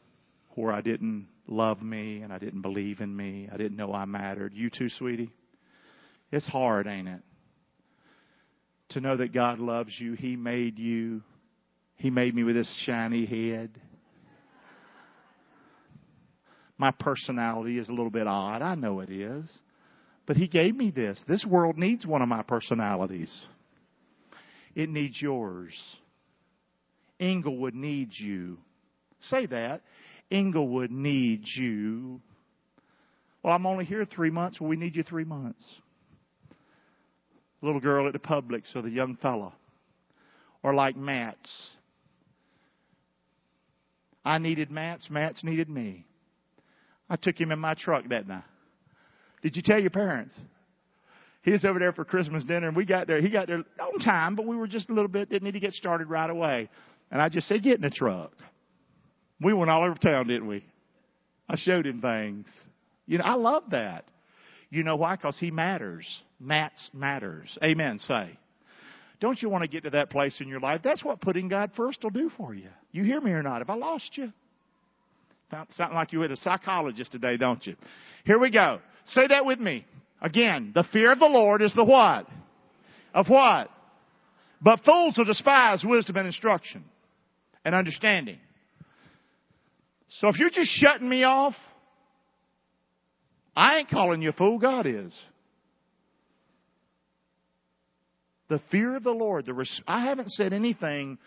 where 0.56 0.72
I 0.72 0.82
didn't 0.82 1.28
love 1.48 1.82
me 1.82 2.22
and 2.22 2.32
I 2.32 2.40
didn't 2.40 2.62
believe 2.62 3.02
in 3.02 3.16
me. 3.16 3.50
I 3.52 3.58
didn't 3.58 3.78
know 3.78 3.94
I 3.94 4.06
mattered. 4.06 4.54
You 4.54 4.70
too, 4.70 4.90
sweetie? 4.90 5.32
It's 6.32 6.48
hard, 6.48 6.88
ain't 6.88 7.08
it? 7.08 7.22
To 8.90 9.02
know 9.02 9.18
that 9.18 9.34
God 9.34 9.60
loves 9.60 9.94
you. 10.00 10.14
He 10.14 10.36
made 10.36 10.80
you. 10.80 11.22
He 11.96 12.10
made 12.10 12.34
me 12.34 12.44
with 12.44 12.56
this 12.56 12.74
shiny 12.86 13.26
head. 13.26 13.70
My 16.78 16.92
personality 16.92 17.78
is 17.78 17.90
a 17.90 17.92
little 17.92 18.10
bit 18.10 18.26
odd. 18.26 18.62
I 18.62 18.76
know 18.76 19.02
it 19.02 19.10
is. 19.10 19.46
But 20.26 20.38
He 20.38 20.48
gave 20.48 20.76
me 20.76 20.90
this. 20.90 21.20
This 21.28 21.46
world 21.46 21.78
needs 21.78 22.06
one 22.06 22.22
of 22.22 22.28
my 22.28 22.42
personalities. 22.42 23.32
It 24.74 24.90
needs 24.90 25.22
yours. 25.22 25.74
Englewood 27.22 27.76
needs 27.76 28.20
you. 28.20 28.58
Say 29.22 29.46
that. 29.46 29.82
Englewood 30.32 30.92
needs 30.92 31.50
you. 31.56 32.20
Well, 33.44 33.54
I'm 33.54 33.66
only 33.66 33.86
here 33.86 34.06
three 34.06 34.32
months. 34.32 34.60
Well, 34.60 34.70
we 34.70 34.76
need 34.76 34.96
you 34.96 35.04
three 35.04 35.24
months. 35.24 35.64
Little 37.62 37.80
girl 37.80 38.08
at 38.08 38.14
the 38.14 38.20
Publix 38.20 38.76
or 38.76 38.82
the 38.82 38.90
young 38.90 39.18
fella. 39.22 39.54
Or 40.64 40.74
like 40.74 40.96
Matt's. 40.96 41.76
I 44.26 44.40
needed 44.40 44.72
Matt's. 44.72 45.10
Matt's 45.10 45.44
needed 45.44 45.70
me. 45.70 46.06
I 47.10 47.16
took 47.18 47.40
him 47.40 47.52
in 47.52 47.60
my 47.60 47.74
truck, 47.74 48.08
that 48.10 48.28
night. 48.28 48.44
Did 49.44 49.56
you 49.56 49.62
tell 49.64 49.80
your 49.80 49.90
parents? 49.90 50.40
He 51.44 51.52
was 51.52 51.66
over 51.66 51.80
there 51.80 51.92
for 51.92 52.06
Christmas 52.06 52.44
dinner 52.44 52.68
and 52.68 52.78
we 52.78 52.86
got 52.86 53.08
there. 53.08 53.20
He 53.20 53.30
got 53.30 53.48
there 53.48 53.64
on 53.80 54.00
time, 54.00 54.36
but 54.36 54.46
we 54.46 54.56
were 54.56 54.68
just 54.68 54.90
a 54.90 54.94
little 54.94 55.10
bit, 55.10 55.30
didn't 55.30 55.44
need 55.44 55.54
to 55.54 55.60
get 55.60 55.74
started 55.74 56.08
right 56.08 56.30
away. 56.30 56.70
And 57.12 57.22
I 57.22 57.30
just 57.30 57.48
said, 57.48 57.62
get 57.62 57.76
in 57.76 57.82
the 57.82 57.90
truck. 57.90 58.32
We 59.42 59.54
went 59.54 59.70
all 59.70 59.84
over 59.84 59.96
town, 59.96 60.28
didn't 60.28 60.48
we? 60.48 60.64
I 61.50 61.58
showed 61.58 61.86
him 61.86 62.00
things. 62.00 62.48
You 63.06 63.18
know, 63.18 63.26
I 63.26 63.34
love 63.34 63.64
that. 63.72 64.06
You 64.70 64.84
know 64.84 64.96
why? 64.96 65.18
Because 65.18 65.36
he 65.38 65.52
matters. 65.52 66.08
Matt's 66.40 66.90
matters. 66.94 67.58
Amen. 67.62 68.00
Say. 68.00 68.38
Don't 69.20 69.42
you 69.42 69.50
want 69.50 69.64
to 69.64 69.68
get 69.68 69.84
to 69.84 69.90
that 69.92 70.10
place 70.10 70.40
in 70.40 70.48
your 70.48 70.62
life? 70.62 70.82
That's 70.84 71.04
what 71.04 71.20
putting 71.20 71.50
God 71.50 71.72
first 71.76 72.02
will 72.02 72.10
do 72.10 72.32
for 72.38 72.54
you. 72.54 72.70
You 72.92 73.04
hear 73.04 73.20
me 73.20 73.32
or 73.32 73.44
not? 73.44 73.58
Have 73.58 73.70
I 73.70 73.76
lost 73.76 74.18
you? 74.18 74.32
Sound 75.76 75.94
like 75.94 76.14
you 76.14 76.22
had 76.22 76.32
a 76.32 76.38
psychologist 76.38 77.12
today, 77.12 77.36
don't 77.36 77.66
you? 77.68 77.76
Here 78.26 78.40
we 78.40 78.50
go. 78.50 78.80
Say 79.08 79.28
that 79.28 79.46
with 79.46 79.60
me. 79.60 79.86
Again, 80.22 80.72
the 80.74 80.86
fear 80.94 81.12
of 81.12 81.20
the 81.20 81.26
Lord 81.26 81.62
is 81.62 81.74
the 81.76 81.84
what? 81.84 82.26
Of 83.14 83.28
what? 83.28 83.70
But 84.62 84.86
fools 84.86 85.18
will 85.18 85.26
despise 85.26 85.84
wisdom 85.84 86.16
and 86.16 86.28
instruction 86.28 86.86
and 87.64 87.76
understanding. 87.76 88.40
So 90.20 90.28
if 90.28 90.40
you're 90.40 90.50
just 90.50 90.72
shutting 90.80 91.08
me 91.08 91.24
off, 91.24 91.56
I 93.56 93.80
ain't 93.80 93.90
calling 93.90 94.22
you 94.22 94.30
a 94.30 94.34
fool, 94.34 94.60
God 94.60 94.86
is. 94.86 95.14
The 98.50 98.62
fear 98.70 98.98
of 98.98 99.04
the 99.04 99.12
Lord, 99.12 99.46
the 99.46 99.54
res- 99.54 99.82
I 99.88 100.06
haven't 100.06 100.32
said 100.32 100.52
anything, 100.52 101.18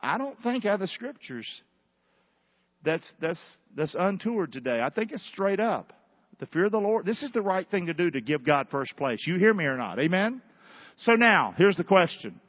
I 0.00 0.18
don't 0.18 0.36
think 0.42 0.64
out 0.64 0.74
of 0.74 0.80
the 0.80 0.88
scriptures 0.88 1.46
that's, 2.84 3.10
that's, 3.20 3.40
that's 3.76 3.94
untoward 3.96 4.52
today. 4.52 4.80
I 4.82 4.90
think 4.90 5.12
it's 5.12 5.24
straight 5.28 5.60
up. 5.60 5.92
The 6.40 6.46
fear 6.46 6.64
of 6.64 6.72
the 6.72 6.78
Lord, 6.78 7.06
this 7.06 7.22
is 7.22 7.30
the 7.30 7.42
right 7.42 7.68
thing 7.70 7.86
to 7.86 7.94
do 7.94 8.10
to 8.10 8.20
give 8.20 8.44
God 8.44 8.66
first 8.70 8.96
place. 8.96 9.24
You 9.26 9.36
hear 9.36 9.54
me 9.54 9.64
or 9.64 9.76
not? 9.76 10.00
Amen? 10.00 10.42
So 11.04 11.12
now, 11.12 11.54
here's 11.56 11.76
the 11.76 11.84
question. 11.84 12.40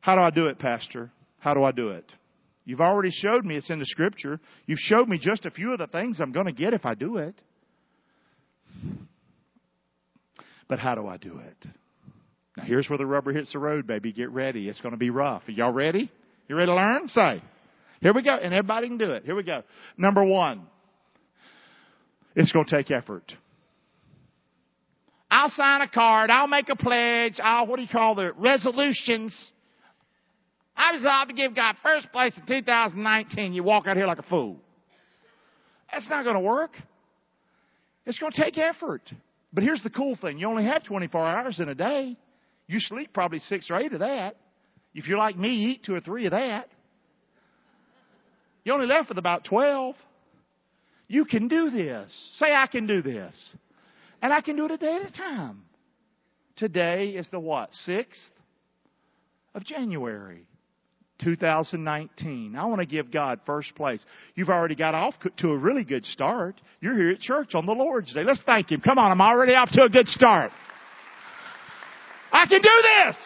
How 0.00 0.14
do 0.14 0.22
I 0.22 0.30
do 0.30 0.46
it, 0.46 0.60
Pastor? 0.60 1.10
How 1.40 1.54
do 1.54 1.64
I 1.64 1.72
do 1.72 1.88
it? 1.88 2.04
You've 2.64 2.80
already 2.80 3.10
showed 3.10 3.44
me 3.44 3.56
it's 3.56 3.70
in 3.70 3.78
the 3.78 3.86
scripture. 3.86 4.38
You've 4.66 4.78
showed 4.78 5.08
me 5.08 5.18
just 5.20 5.46
a 5.46 5.50
few 5.50 5.72
of 5.72 5.78
the 5.78 5.86
things 5.86 6.20
I'm 6.20 6.32
going 6.32 6.46
to 6.46 6.52
get 6.52 6.74
if 6.74 6.84
I 6.84 6.94
do 6.94 7.16
it. 7.16 7.34
But 10.68 10.78
how 10.78 10.94
do 10.94 11.06
I 11.06 11.16
do 11.16 11.38
it? 11.38 11.66
Now 12.56 12.64
here's 12.64 12.88
where 12.88 12.98
the 12.98 13.06
rubber 13.06 13.32
hits 13.32 13.52
the 13.52 13.58
road, 13.58 13.86
baby. 13.86 14.12
Get 14.12 14.30
ready. 14.30 14.68
It's 14.68 14.80
going 14.80 14.92
to 14.92 14.98
be 14.98 15.10
rough. 15.10 15.42
Are 15.48 15.52
y'all 15.52 15.72
ready? 15.72 16.10
You 16.48 16.56
ready 16.56 16.66
to 16.66 16.74
learn? 16.74 17.08
Say. 17.08 17.42
Here 18.00 18.12
we 18.12 18.22
go. 18.22 18.34
And 18.34 18.54
everybody 18.54 18.88
can 18.88 18.98
do 18.98 19.12
it. 19.12 19.24
Here 19.24 19.34
we 19.34 19.42
go. 19.42 19.62
Number 19.96 20.24
one. 20.24 20.66
It's 22.36 22.52
going 22.52 22.66
to 22.66 22.76
take 22.76 22.90
effort. 22.90 23.32
I'll 25.30 25.50
sign 25.50 25.80
a 25.80 25.88
card. 25.88 26.30
I'll 26.30 26.48
make 26.48 26.68
a 26.68 26.76
pledge. 26.76 27.34
I'll, 27.42 27.66
what 27.66 27.76
do 27.76 27.82
you 27.82 27.88
call 27.88 28.14
the 28.14 28.32
resolutions? 28.32 29.34
I 30.80 30.92
resolved 30.94 31.28
to 31.28 31.34
give 31.34 31.54
God 31.54 31.76
first 31.82 32.10
place 32.10 32.32
in 32.38 32.46
2019. 32.46 33.52
You 33.52 33.62
walk 33.62 33.86
out 33.86 33.98
here 33.98 34.06
like 34.06 34.18
a 34.18 34.22
fool. 34.22 34.56
That's 35.92 36.08
not 36.08 36.24
going 36.24 36.36
to 36.36 36.40
work. 36.40 36.70
It's 38.06 38.18
going 38.18 38.32
to 38.32 38.42
take 38.42 38.56
effort. 38.56 39.02
But 39.52 39.62
here's 39.62 39.82
the 39.82 39.90
cool 39.90 40.16
thing. 40.16 40.38
You 40.38 40.48
only 40.48 40.64
have 40.64 40.82
24 40.84 41.20
hours 41.20 41.60
in 41.60 41.68
a 41.68 41.74
day. 41.74 42.16
You 42.66 42.80
sleep 42.80 43.12
probably 43.12 43.40
six 43.40 43.70
or 43.70 43.76
eight 43.76 43.92
of 43.92 44.00
that. 44.00 44.36
If 44.94 45.06
you're 45.06 45.18
like 45.18 45.36
me, 45.36 45.50
eat 45.50 45.84
two 45.84 45.94
or 45.94 46.00
three 46.00 46.24
of 46.24 46.30
that. 46.30 46.68
You 48.64 48.72
only 48.72 48.86
left 48.86 49.10
with 49.10 49.18
about 49.18 49.44
12. 49.44 49.94
You 51.08 51.26
can 51.26 51.48
do 51.48 51.68
this. 51.68 52.36
Say, 52.38 52.54
I 52.54 52.66
can 52.66 52.86
do 52.86 53.02
this. 53.02 53.54
And 54.22 54.32
I 54.32 54.40
can 54.40 54.56
do 54.56 54.64
it 54.64 54.70
a 54.70 54.78
day 54.78 54.98
at 55.02 55.10
a 55.10 55.12
time. 55.12 55.62
Today 56.56 57.10
is 57.10 57.26
the 57.30 57.40
what? 57.40 57.70
6th 57.86 58.06
of 59.54 59.62
January. 59.64 60.46
2019. 61.22 62.56
I 62.56 62.64
want 62.66 62.80
to 62.80 62.86
give 62.86 63.10
God 63.10 63.40
first 63.46 63.74
place. 63.74 64.04
You've 64.34 64.48
already 64.48 64.74
got 64.74 64.94
off 64.94 65.14
to 65.38 65.48
a 65.48 65.56
really 65.56 65.84
good 65.84 66.04
start. 66.04 66.60
You're 66.80 66.96
here 66.96 67.10
at 67.10 67.20
church 67.20 67.54
on 67.54 67.66
the 67.66 67.72
Lord's 67.72 68.12
Day. 68.12 68.24
Let's 68.24 68.40
thank 68.46 68.70
Him. 68.70 68.80
Come 68.80 68.98
on, 68.98 69.10
I'm 69.10 69.20
already 69.20 69.54
off 69.54 69.70
to 69.72 69.82
a 69.84 69.88
good 69.88 70.08
start. 70.08 70.52
I 72.32 72.46
can 72.46 72.62
do 72.62 72.68
this! 72.68 73.16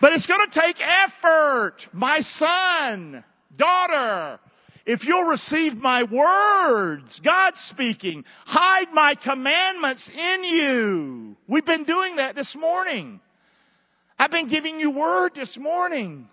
But 0.00 0.12
it's 0.12 0.26
going 0.26 0.50
to 0.50 0.60
take 0.60 0.76
effort. 0.80 1.76
My 1.92 2.20
son, 2.20 3.24
daughter, 3.56 4.38
if 4.86 5.02
you'll 5.04 5.24
receive 5.24 5.74
my 5.76 6.02
words, 6.02 7.20
God 7.24 7.54
speaking, 7.68 8.24
hide 8.44 8.92
my 8.92 9.14
commandments 9.14 10.08
in 10.14 10.44
you. 10.44 11.36
We've 11.48 11.64
been 11.64 11.84
doing 11.84 12.16
that 12.16 12.34
this 12.34 12.54
morning. 12.58 13.20
I've 14.18 14.30
been 14.30 14.48
giving 14.48 14.78
you 14.78 14.90
word 14.90 15.32
this 15.34 15.56
morning. 15.58 16.28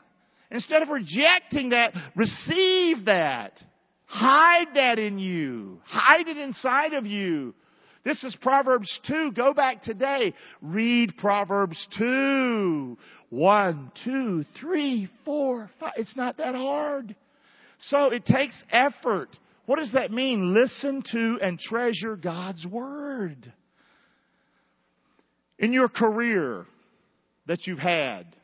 Instead 0.51 0.81
of 0.81 0.89
rejecting 0.89 1.69
that, 1.69 1.93
receive 2.15 3.05
that. 3.05 3.53
Hide 4.05 4.67
that 4.75 4.99
in 4.99 5.17
you. 5.17 5.79
Hide 5.85 6.27
it 6.27 6.37
inside 6.37 6.93
of 6.93 7.05
you. 7.05 7.55
This 8.03 8.21
is 8.23 8.35
Proverbs 8.41 8.91
2. 9.07 9.31
Go 9.31 9.53
back 9.53 9.83
today. 9.83 10.33
Read 10.61 11.15
Proverbs 11.17 11.87
2. 11.97 12.97
One, 13.29 13.91
two, 14.03 14.43
three, 14.59 15.09
four, 15.23 15.69
five. 15.79 15.93
It's 15.95 16.17
not 16.17 16.37
that 16.37 16.53
hard. 16.53 17.15
So 17.79 18.09
it 18.09 18.25
takes 18.25 18.61
effort. 18.71 19.29
What 19.67 19.79
does 19.79 19.93
that 19.93 20.11
mean? 20.11 20.53
Listen 20.53 21.01
to 21.13 21.39
and 21.41 21.57
treasure 21.57 22.17
God's 22.17 22.65
Word. 22.67 23.53
In 25.59 25.71
your 25.71 25.87
career 25.87 26.65
that 27.45 27.67
you've 27.67 27.79
had, 27.79 28.35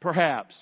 perhaps, 0.00 0.54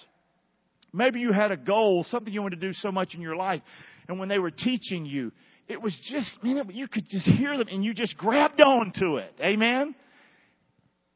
maybe 0.92 1.20
you 1.20 1.32
had 1.32 1.52
a 1.52 1.56
goal, 1.56 2.04
something 2.04 2.32
you 2.32 2.42
wanted 2.42 2.60
to 2.60 2.66
do 2.66 2.72
so 2.72 2.90
much 2.90 3.14
in 3.14 3.20
your 3.20 3.36
life, 3.36 3.62
and 4.08 4.18
when 4.18 4.28
they 4.28 4.38
were 4.38 4.50
teaching 4.50 5.04
you, 5.06 5.32
it 5.68 5.80
was 5.80 5.96
just, 6.04 6.42
man, 6.42 6.70
you 6.72 6.88
could 6.88 7.06
just 7.08 7.26
hear 7.26 7.56
them 7.58 7.68
and 7.68 7.84
you 7.84 7.92
just 7.92 8.16
grabbed 8.16 8.60
on 8.60 8.92
to 8.96 9.16
it. 9.16 9.34
Amen? 9.40 9.94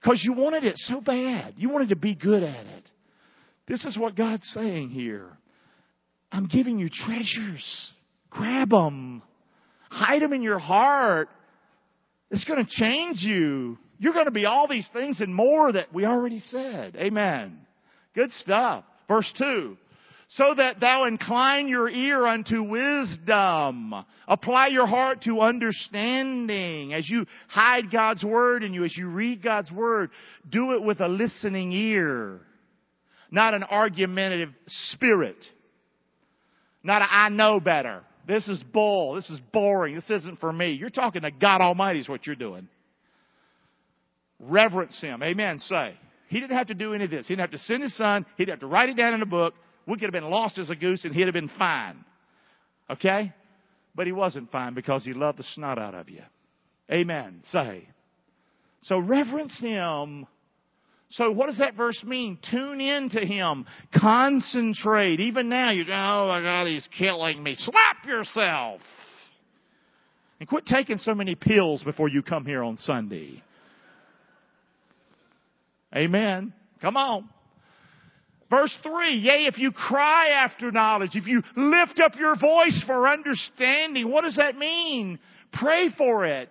Because 0.00 0.22
you 0.22 0.34
wanted 0.34 0.64
it 0.64 0.74
so 0.76 1.00
bad. 1.00 1.54
You 1.56 1.70
wanted 1.70 1.88
to 1.88 1.96
be 1.96 2.14
good 2.14 2.42
at 2.42 2.66
it. 2.66 2.90
This 3.66 3.84
is 3.84 3.96
what 3.96 4.14
God's 4.14 4.46
saying 4.48 4.90
here. 4.90 5.28
I'm 6.30 6.46
giving 6.46 6.78
you 6.78 6.90
treasures. 6.90 7.92
Grab 8.28 8.70
them. 8.70 9.22
hide 9.90 10.22
them 10.22 10.32
in 10.32 10.42
your 10.42 10.58
heart, 10.58 11.28
it's 12.30 12.44
going 12.44 12.64
to 12.64 12.70
change 12.70 13.18
you. 13.20 13.78
You're 13.98 14.14
going 14.14 14.24
to 14.24 14.32
be 14.32 14.46
all 14.46 14.66
these 14.66 14.88
things 14.92 15.20
and 15.20 15.34
more 15.34 15.70
that 15.70 15.94
we 15.94 16.06
already 16.06 16.40
said. 16.40 16.96
Amen. 16.96 17.58
Good 18.14 18.32
stuff. 18.40 18.84
Verse 19.08 19.32
2 19.38 19.76
so 20.36 20.54
that 20.56 20.80
thou 20.80 21.04
incline 21.04 21.68
your 21.68 21.90
ear 21.90 22.26
unto 22.26 22.62
wisdom. 22.62 23.94
Apply 24.26 24.68
your 24.68 24.86
heart 24.86 25.22
to 25.24 25.40
understanding. 25.40 26.94
As 26.94 27.08
you 27.08 27.26
hide 27.48 27.90
God's 27.90 28.24
Word 28.24 28.64
in 28.64 28.72
you, 28.72 28.84
as 28.84 28.96
you 28.96 29.08
read 29.08 29.42
God's 29.42 29.70
Word, 29.70 30.10
do 30.48 30.72
it 30.72 30.82
with 30.82 31.00
a 31.00 31.08
listening 31.08 31.72
ear. 31.72 32.40
Not 33.30 33.52
an 33.52 33.62
argumentative 33.62 34.48
spirit. 34.66 35.36
Not 36.82 37.02
a 37.02 37.06
I 37.10 37.28
know 37.28 37.60
better. 37.60 38.02
This 38.26 38.48
is 38.48 38.62
bull. 38.72 39.16
This 39.16 39.28
is 39.28 39.40
boring. 39.52 39.96
This 39.96 40.08
isn't 40.08 40.40
for 40.40 40.52
me. 40.52 40.72
You're 40.72 40.88
talking 40.88 41.22
to 41.22 41.30
God 41.30 41.60
Almighty 41.60 42.00
is 42.00 42.08
what 42.08 42.26
you're 42.26 42.36
doing. 42.36 42.68
Reverence 44.40 44.98
Him. 44.98 45.22
Amen. 45.22 45.58
Say. 45.60 45.94
He 46.32 46.40
didn't 46.40 46.56
have 46.56 46.68
to 46.68 46.74
do 46.74 46.94
any 46.94 47.04
of 47.04 47.10
this. 47.10 47.28
He 47.28 47.34
didn't 47.34 47.52
have 47.52 47.60
to 47.60 47.64
send 47.66 47.82
His 47.82 47.96
Son. 47.96 48.26
He 48.36 48.44
didn't 48.44 48.54
have 48.54 48.68
to 48.68 48.72
write 48.74 48.88
it 48.88 48.96
down 48.96 49.14
in 49.14 49.22
a 49.22 49.26
book 49.26 49.54
we 49.86 49.94
could 49.94 50.04
have 50.04 50.12
been 50.12 50.30
lost 50.30 50.58
as 50.58 50.70
a 50.70 50.76
goose 50.76 51.04
and 51.04 51.14
he'd 51.14 51.26
have 51.26 51.34
been 51.34 51.50
fine. 51.58 52.04
Okay? 52.90 53.32
But 53.94 54.06
he 54.06 54.12
wasn't 54.12 54.50
fine 54.50 54.74
because 54.74 55.04
he 55.04 55.12
loved 55.12 55.38
the 55.38 55.44
snot 55.54 55.78
out 55.78 55.94
of 55.94 56.08
you. 56.08 56.22
Amen. 56.90 57.42
Say. 57.50 57.88
So 58.82 58.98
reverence 58.98 59.58
him. 59.58 60.26
So 61.10 61.30
what 61.30 61.46
does 61.46 61.58
that 61.58 61.74
verse 61.74 62.02
mean? 62.04 62.38
Tune 62.50 62.80
in 62.80 63.10
to 63.10 63.20
him. 63.20 63.66
Concentrate. 63.94 65.20
Even 65.20 65.48
now 65.48 65.70
you 65.70 65.84
go, 65.84 65.92
oh 65.92 66.28
my 66.28 66.40
God, 66.40 66.66
he's 66.66 66.88
killing 66.96 67.42
me. 67.42 67.54
Slap 67.56 68.06
yourself. 68.06 68.80
And 70.40 70.48
quit 70.48 70.66
taking 70.66 70.98
so 70.98 71.14
many 71.14 71.34
pills 71.34 71.84
before 71.84 72.08
you 72.08 72.22
come 72.22 72.44
here 72.44 72.62
on 72.62 72.76
Sunday. 72.78 73.42
Amen. 75.94 76.52
Come 76.80 76.96
on. 76.96 77.28
Verse 78.50 78.76
3, 78.82 79.16
yea, 79.16 79.46
if 79.46 79.56
you 79.56 79.72
cry 79.72 80.28
after 80.28 80.70
knowledge, 80.70 81.12
if 81.14 81.26
you 81.26 81.42
lift 81.56 81.98
up 82.00 82.16
your 82.18 82.36
voice 82.36 82.82
for 82.86 83.08
understanding, 83.08 84.10
what 84.10 84.24
does 84.24 84.36
that 84.36 84.58
mean? 84.58 85.18
Pray 85.54 85.88
for 85.96 86.26
it 86.26 86.50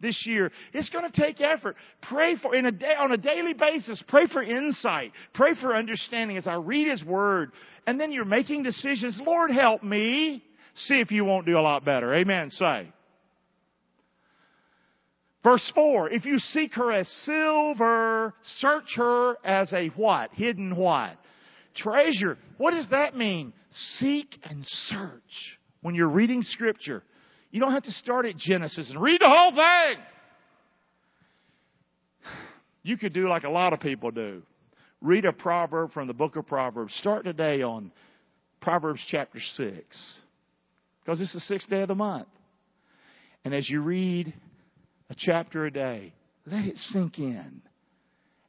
this 0.00 0.24
year. 0.26 0.52
It's 0.72 0.90
going 0.90 1.10
to 1.10 1.20
take 1.20 1.40
effort. 1.40 1.74
Pray 2.02 2.36
for, 2.36 2.54
in 2.54 2.66
a 2.66 2.70
day, 2.70 2.94
on 2.96 3.10
a 3.10 3.16
daily 3.16 3.52
basis, 3.52 4.00
pray 4.06 4.28
for 4.32 4.44
insight. 4.44 5.10
Pray 5.34 5.54
for 5.60 5.74
understanding 5.74 6.36
as 6.36 6.46
I 6.46 6.54
read 6.54 6.88
His 6.88 7.02
Word. 7.04 7.50
And 7.84 7.98
then 7.98 8.12
you're 8.12 8.24
making 8.24 8.62
decisions. 8.62 9.20
Lord, 9.26 9.50
help 9.50 9.82
me. 9.82 10.44
See 10.76 11.00
if 11.00 11.10
you 11.10 11.24
won't 11.24 11.46
do 11.46 11.58
a 11.58 11.60
lot 11.62 11.84
better. 11.84 12.14
Amen. 12.14 12.50
Say. 12.50 12.92
Verse 15.44 15.70
4, 15.74 16.10
if 16.10 16.24
you 16.24 16.38
seek 16.38 16.72
her 16.74 16.90
as 16.90 17.06
silver, 17.26 18.32
search 18.56 18.94
her 18.96 19.36
as 19.44 19.70
a 19.74 19.88
what? 19.88 20.30
Hidden 20.32 20.74
what? 20.74 21.18
Treasure. 21.76 22.38
What 22.56 22.70
does 22.70 22.88
that 22.90 23.14
mean? 23.14 23.52
Seek 23.98 24.28
and 24.42 24.64
search. 24.64 25.58
When 25.82 25.94
you're 25.94 26.08
reading 26.08 26.42
scripture, 26.42 27.02
you 27.50 27.60
don't 27.60 27.72
have 27.72 27.82
to 27.82 27.92
start 27.92 28.24
at 28.24 28.38
Genesis 28.38 28.88
and 28.90 29.00
read 29.02 29.20
the 29.20 29.28
whole 29.28 29.50
thing. 29.50 30.02
You 32.82 32.96
could 32.96 33.12
do 33.12 33.28
like 33.28 33.44
a 33.44 33.50
lot 33.50 33.74
of 33.74 33.80
people 33.80 34.10
do. 34.10 34.42
Read 35.02 35.26
a 35.26 35.32
proverb 35.32 35.92
from 35.92 36.06
the 36.06 36.14
book 36.14 36.36
of 36.36 36.46
Proverbs. 36.46 36.94
Start 36.94 37.24
today 37.24 37.60
on 37.60 37.92
Proverbs 38.62 39.04
chapter 39.10 39.40
6. 39.56 39.74
Because 41.04 41.20
it's 41.20 41.34
the 41.34 41.40
sixth 41.40 41.68
day 41.68 41.82
of 41.82 41.88
the 41.88 41.94
month. 41.94 42.28
And 43.44 43.54
as 43.54 43.68
you 43.68 43.82
read 43.82 44.32
a 45.14 45.16
chapter 45.18 45.66
a 45.66 45.70
day. 45.70 46.12
Let 46.46 46.64
it 46.64 46.76
sink 46.76 47.18
in. 47.18 47.62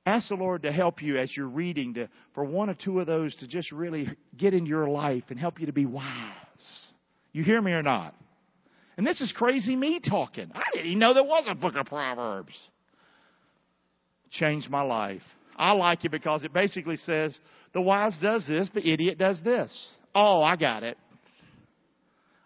Ask 0.05 0.29
the 0.29 0.35
Lord 0.35 0.63
to 0.63 0.71
help 0.71 1.01
you 1.01 1.17
as 1.17 1.35
you're 1.35 1.47
reading 1.47 1.95
to, 1.95 2.09
for 2.33 2.43
one 2.43 2.69
or 2.69 2.75
two 2.75 2.99
of 2.99 3.07
those 3.07 3.35
to 3.37 3.47
just 3.47 3.71
really 3.71 4.07
get 4.37 4.53
in 4.53 4.65
your 4.65 4.87
life 4.87 5.23
and 5.29 5.39
help 5.39 5.59
you 5.59 5.65
to 5.65 5.73
be 5.73 5.85
wise. 5.85 6.87
You 7.31 7.43
hear 7.43 7.61
me 7.61 7.71
or 7.71 7.81
not? 7.81 8.15
And 8.97 9.05
this 9.05 9.19
is 9.19 9.31
crazy 9.35 9.75
me 9.75 9.99
talking. 9.99 10.51
I 10.53 10.63
didn't 10.73 10.87
even 10.87 10.99
know 10.99 11.13
there 11.13 11.23
was 11.23 11.45
a 11.49 11.55
book 11.55 11.75
of 11.75 11.87
Proverbs. 11.87 12.53
Changed 14.31 14.69
my 14.69 14.81
life. 14.81 15.23
I 15.55 15.71
like 15.71 16.05
it 16.05 16.11
because 16.11 16.43
it 16.43 16.53
basically 16.53 16.97
says 16.97 17.37
the 17.73 17.81
wise 17.81 18.17
does 18.21 18.45
this, 18.47 18.69
the 18.73 18.87
idiot 18.87 19.17
does 19.17 19.39
this. 19.43 19.71
Oh, 20.13 20.43
I 20.43 20.55
got 20.55 20.83
it. 20.83 20.97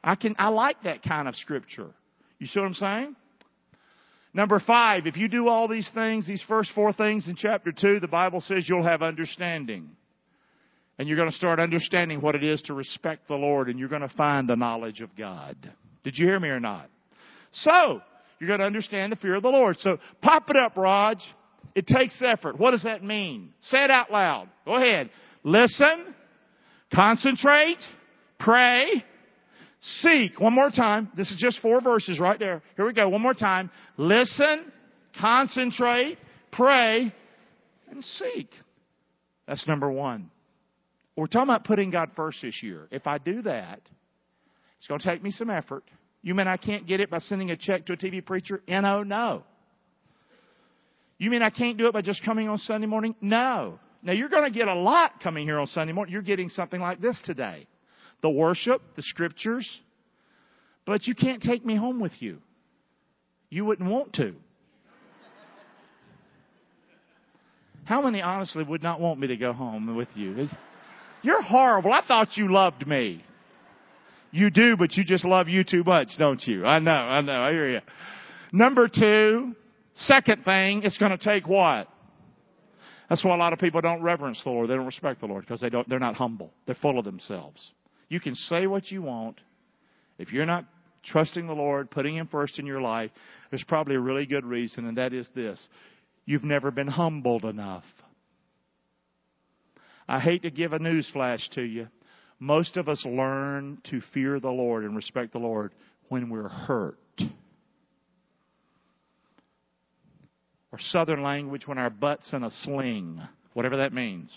I 0.04 0.16
can 0.16 0.36
I 0.40 0.50
like 0.50 0.84
that 0.84 1.04
kind 1.04 1.28
of 1.28 1.36
scripture. 1.36 1.90
You 2.40 2.48
see 2.48 2.60
what 2.60 2.68
I'm 2.68 2.74
saying? 2.74 3.16
Number 4.34 4.60
five, 4.60 5.08
if 5.08 5.18
you 5.18 5.28
do 5.28 5.48
all 5.48 5.68
these 5.68 5.90
things, 5.94 6.28
these 6.28 6.44
first 6.48 6.72
four 6.76 6.94
things 6.94 7.28
in 7.28 7.36
chapter 7.36 7.72
two, 7.72 8.00
the 8.00 8.08
Bible 8.08 8.42
says 8.42 8.66
you'll 8.68 8.84
have 8.84 9.02
understanding. 9.02 9.90
And 10.98 11.08
you're 11.08 11.18
going 11.18 11.32
to 11.32 11.36
start 11.36 11.60
understanding 11.60 12.22
what 12.22 12.36
it 12.36 12.44
is 12.44 12.62
to 12.64 12.74
respect 12.74 13.28
the 13.28 13.36
Lord 13.36 13.70
and 13.70 13.80
you're 13.80 13.90
going 13.90 14.02
to 14.02 14.14
find 14.16 14.48
the 14.48 14.56
knowledge 14.56 15.02
of 15.02 15.16
God. 15.16 15.56
Did 16.04 16.18
you 16.18 16.26
hear 16.28 16.40
me 16.40 16.50
or 16.50 16.60
not? 16.60 16.90
So, 17.52 18.02
you're 18.40 18.48
going 18.48 18.60
to 18.60 18.66
understand 18.66 19.12
the 19.12 19.16
fear 19.16 19.36
of 19.36 19.44
the 19.44 19.50
Lord. 19.50 19.78
So, 19.80 19.98
pop 20.22 20.50
it 20.50 20.56
up, 20.56 20.78
Raj. 20.78 21.18
It 21.74 21.88
takes 21.88 22.22
effort. 22.22 22.60
What 22.60 22.72
does 22.72 22.84
that 22.84 23.04
mean? 23.04 23.54
Say 23.62 23.84
it 23.84 23.92
out 23.92 24.12
loud. 24.12 24.50
Go 24.66 24.76
ahead. 24.76 25.10
Listen, 25.44 26.14
concentrate, 26.94 27.78
pray, 28.40 29.04
Seek. 29.82 30.40
One 30.40 30.54
more 30.54 30.70
time. 30.70 31.10
This 31.16 31.32
is 31.32 31.38
just 31.38 31.62
four 31.62 31.82
verses 31.82 32.20
right 32.20 32.38
there. 32.38 32.62
Here 32.76 32.86
we 32.86 32.94
go. 32.94 33.08
One 33.08 33.22
more 33.22 33.34
time. 33.34 33.72
Listen, 33.98 34.72
concentrate, 35.20 36.18
pray, 36.52 37.14
and 37.90 38.04
seek. 38.04 38.50
That's 39.48 39.66
number 39.68 39.90
one. 39.90 40.30
We're 41.16 41.28
talking 41.28 41.50
about 41.50 41.64
putting 41.64 41.92
God 41.92 42.12
first 42.16 42.40
this 42.42 42.62
year. 42.62 42.88
If 42.92 43.08
I 43.08 43.18
do 43.18 43.42
that, 43.44 43.82
it's 44.78 44.88
going 44.88 45.00
to 45.00 45.06
take 45.06 45.24
me 45.24 45.32
some 45.32 45.50
effort. 45.50 45.84
You 46.22 46.36
mean 46.36 46.48
I 46.48 46.58
can't 46.58 46.86
get 46.86 47.00
it 47.00 47.10
by 47.10 47.20
sending 47.20 47.52
a 47.52 47.58
check 47.58 47.86
to 47.86 47.94
a 47.94 47.98
TV 47.98 48.26
preacher? 48.26 48.62
No, 48.68 49.04
no. 49.04 49.44
You 51.18 51.30
mean 51.30 51.42
I 51.42 51.50
can't 51.50 51.78
do 51.78 51.88
it 51.88 51.94
by 51.94 52.02
just 52.02 52.24
coming 52.24 52.48
on 52.50 52.58
Sunday 52.60 52.88
morning? 52.88 53.16
No. 53.22 53.80
Now 54.04 54.14
you're 54.14 54.30
going 54.30 54.52
to 54.52 54.58
get 54.58 54.68
a 54.68 54.74
lot 54.74 55.22
coming 55.22 55.46
here 55.46 55.60
on 55.60 55.68
Sunday 55.68 55.94
morning. 55.94 56.14
You're 56.14 56.22
getting 56.22 56.50
something 56.50 56.80
like 56.80 57.02
this 57.02 57.20
today 57.26 57.68
the 58.22 58.30
worship, 58.30 58.82
the 58.96 59.02
scriptures, 59.02 59.68
but 60.86 61.08
you 61.08 61.16
can't 61.16 61.42
take 61.42 61.66
me 61.66 61.76
home 61.76 62.00
with 62.00 62.14
you. 62.20 62.40
You 63.50 63.66
wouldn't 63.66 63.90
want 63.90 64.14
to. 64.14 64.36
How 67.86 68.02
many 68.02 68.22
honestly 68.22 68.64
would 68.64 68.84
not 68.84 69.00
want 69.00 69.20
me 69.20 69.28
to 69.28 69.38
go 69.38 69.52
home 69.52 69.96
with 69.96 70.10
you? 70.14 70.48
You're 71.24 71.42
horrible. 71.42 71.92
I 71.92 72.02
thought 72.08 72.38
you 72.38 72.52
loved 72.52 72.86
me. 72.86 73.24
You 74.32 74.52
do, 74.52 74.78
but 74.78 74.96
you 74.96 75.04
just 75.04 75.26
love 75.26 75.48
you 75.48 75.64
too 75.64 75.84
much, 75.84 76.10
don't 76.20 76.42
you? 76.46 76.66
I 76.66 76.78
know, 76.78 76.92
I 76.92 77.22
know, 77.22 77.42
I 77.42 77.52
hear 77.52 77.70
you. 77.72 77.80
Number 78.52 78.88
two, 78.88 79.56
second 79.96 80.46
thing, 80.46 80.84
it's 80.84 81.00
going 81.00 81.12
to 81.12 81.18
take 81.18 81.48
what? 81.48 81.88
That's 83.10 83.24
why 83.24 83.34
a 83.34 83.38
lot 83.40 83.54
of 83.54 83.60
people 83.60 83.82
don't 83.82 84.04
reverence 84.04 84.40
the 84.44 84.52
Lord. 84.52 84.70
They 84.70 84.76
don't 84.76 84.86
respect 84.86 85.20
the 85.20 85.26
Lord 85.26 85.46
because 85.46 85.60
they 85.60 85.70
don't, 85.70 85.90
they're 85.90 85.98
not 85.98 86.14
humble. 86.14 86.54
They're 86.68 86.78
full 86.80 87.00
of 87.00 87.06
themselves. 87.06 87.72
You 88.10 88.20
can 88.20 88.36
say 88.36 88.68
what 88.68 88.92
you 88.92 89.02
want. 89.02 89.40
If 90.18 90.34
you're 90.34 90.46
not 90.46 90.66
trusting 91.06 91.48
the 91.48 91.54
Lord, 91.54 91.90
putting 91.90 92.16
Him 92.16 92.28
first 92.28 92.60
in 92.60 92.66
your 92.66 92.82
life, 92.82 93.12
there's 93.50 93.64
probably 93.64 93.96
a 93.96 94.00
really 94.00 94.26
good 94.26 94.46
reason, 94.46 94.86
and 94.86 94.98
that 94.98 95.14
is 95.14 95.28
this. 95.34 95.60
You've 96.26 96.44
never 96.44 96.72
been 96.72 96.88
humbled 96.88 97.46
enough. 97.46 97.86
I 100.08 100.20
hate 100.20 100.42
to 100.42 100.52
give 100.52 100.74
a 100.74 100.80
news 100.80 101.10
flash 101.14 101.48
to 101.54 101.62
you. 101.62 101.88
Most 102.40 102.78
of 102.78 102.90
us 102.90 103.04
learn 103.06 103.80
to 103.92 104.02
fear 104.14 104.40
the 104.40 104.50
Lord 104.50 104.84
and 104.84 104.96
respect 104.96 105.34
the 105.34 105.40
Lord 105.40 105.72
when 106.08 106.30
we're 106.30 106.48
hurt. 106.48 106.98
Or 110.72 110.80
southern 110.80 111.22
language 111.22 111.68
when 111.68 111.78
our 111.78 111.90
butt's 111.90 112.32
in 112.34 112.44
a 112.44 112.52
sling, 112.64 113.22
whatever 113.54 113.78
that 113.78 113.94
means. 113.94 114.34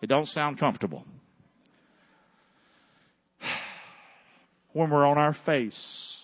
It 0.00 0.06
don't 0.08 0.26
sound 0.26 0.58
comfortable. 0.58 1.04
When 4.72 4.90
we're 4.90 5.06
on 5.06 5.18
our 5.18 5.36
face. 5.46 6.16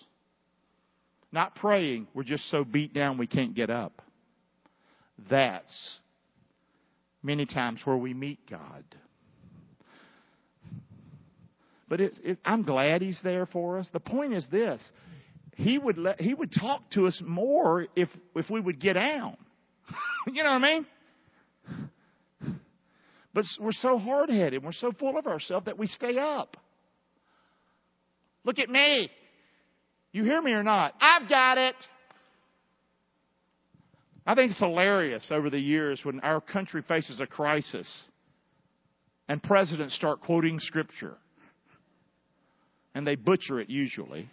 Not 1.31 1.55
praying, 1.55 2.07
we're 2.13 2.23
just 2.23 2.49
so 2.49 2.63
beat 2.63 2.93
down 2.93 3.17
we 3.17 3.27
can't 3.27 3.53
get 3.53 3.69
up. 3.69 4.01
That's 5.29 5.99
many 7.21 7.45
times 7.45 7.81
where 7.83 7.97
we 7.97 8.13
meet 8.13 8.39
God. 8.49 8.83
But 11.87 12.01
it's, 12.01 12.17
it, 12.23 12.37
I'm 12.45 12.63
glad 12.63 13.01
He's 13.01 13.19
there 13.23 13.45
for 13.47 13.79
us. 13.79 13.87
The 13.91 13.99
point 13.99 14.33
is 14.33 14.45
this: 14.51 14.79
He 15.55 15.77
would 15.77 15.97
let, 15.97 16.21
He 16.21 16.33
would 16.33 16.53
talk 16.53 16.89
to 16.91 17.07
us 17.07 17.21
more 17.25 17.87
if 17.95 18.09
if 18.35 18.49
we 18.49 18.61
would 18.61 18.79
get 18.79 18.93
down. 18.93 19.37
you 20.27 20.43
know 20.43 20.51
what 20.51 20.63
I 20.63 20.73
mean? 20.73 20.85
But 23.33 23.45
we're 23.59 23.71
so 23.73 23.97
hard 23.97 24.29
headed, 24.29 24.63
we're 24.63 24.71
so 24.71 24.91
full 24.91 25.17
of 25.17 25.27
ourselves 25.27 25.65
that 25.65 25.77
we 25.77 25.87
stay 25.87 26.17
up. 26.17 26.57
Look 28.43 28.59
at 28.59 28.69
me. 28.69 29.09
You 30.11 30.23
hear 30.23 30.41
me 30.41 30.51
or 30.53 30.63
not? 30.63 30.93
I've 30.99 31.29
got 31.29 31.57
it. 31.57 31.75
I 34.25 34.35
think 34.35 34.51
it's 34.51 34.59
hilarious 34.59 35.27
over 35.31 35.49
the 35.49 35.59
years 35.59 36.01
when 36.03 36.19
our 36.21 36.41
country 36.41 36.83
faces 36.87 37.19
a 37.19 37.27
crisis 37.27 37.87
and 39.27 39.41
presidents 39.41 39.95
start 39.95 40.21
quoting 40.21 40.59
scripture. 40.59 41.15
And 42.93 43.05
they 43.05 43.15
butcher 43.15 43.59
it 43.59 43.69
usually. 43.69 44.29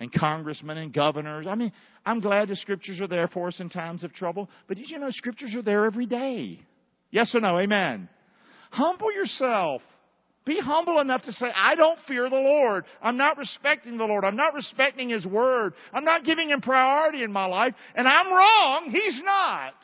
And 0.00 0.10
congressmen 0.12 0.78
and 0.78 0.92
governors. 0.92 1.46
I 1.46 1.54
mean, 1.54 1.72
I'm 2.06 2.20
glad 2.20 2.48
the 2.48 2.56
scriptures 2.56 3.00
are 3.02 3.06
there 3.06 3.28
for 3.28 3.48
us 3.48 3.60
in 3.60 3.68
times 3.68 4.02
of 4.02 4.14
trouble, 4.14 4.48
but 4.66 4.78
did 4.78 4.88
you 4.88 4.98
know 4.98 5.10
scriptures 5.10 5.54
are 5.54 5.62
there 5.62 5.84
every 5.84 6.06
day? 6.06 6.58
Yes 7.10 7.34
or 7.34 7.40
no? 7.40 7.58
Amen. 7.58 8.08
Humble 8.70 9.12
yourself. 9.12 9.82
Be 10.50 10.58
humble 10.58 10.98
enough 10.98 11.22
to 11.26 11.32
say, 11.32 11.46
I 11.54 11.76
don't 11.76 11.96
fear 12.08 12.28
the 12.28 12.34
Lord. 12.34 12.84
I'm 13.00 13.16
not 13.16 13.38
respecting 13.38 13.96
the 13.96 14.04
Lord. 14.04 14.24
I'm 14.24 14.34
not 14.34 14.52
respecting 14.52 15.08
His 15.08 15.24
Word. 15.24 15.74
I'm 15.92 16.02
not 16.02 16.24
giving 16.24 16.50
Him 16.50 16.60
priority 16.60 17.22
in 17.22 17.30
my 17.30 17.46
life. 17.46 17.72
And 17.94 18.08
I'm 18.08 18.26
wrong. 18.26 18.88
He's 18.90 19.22
not. 19.24 19.74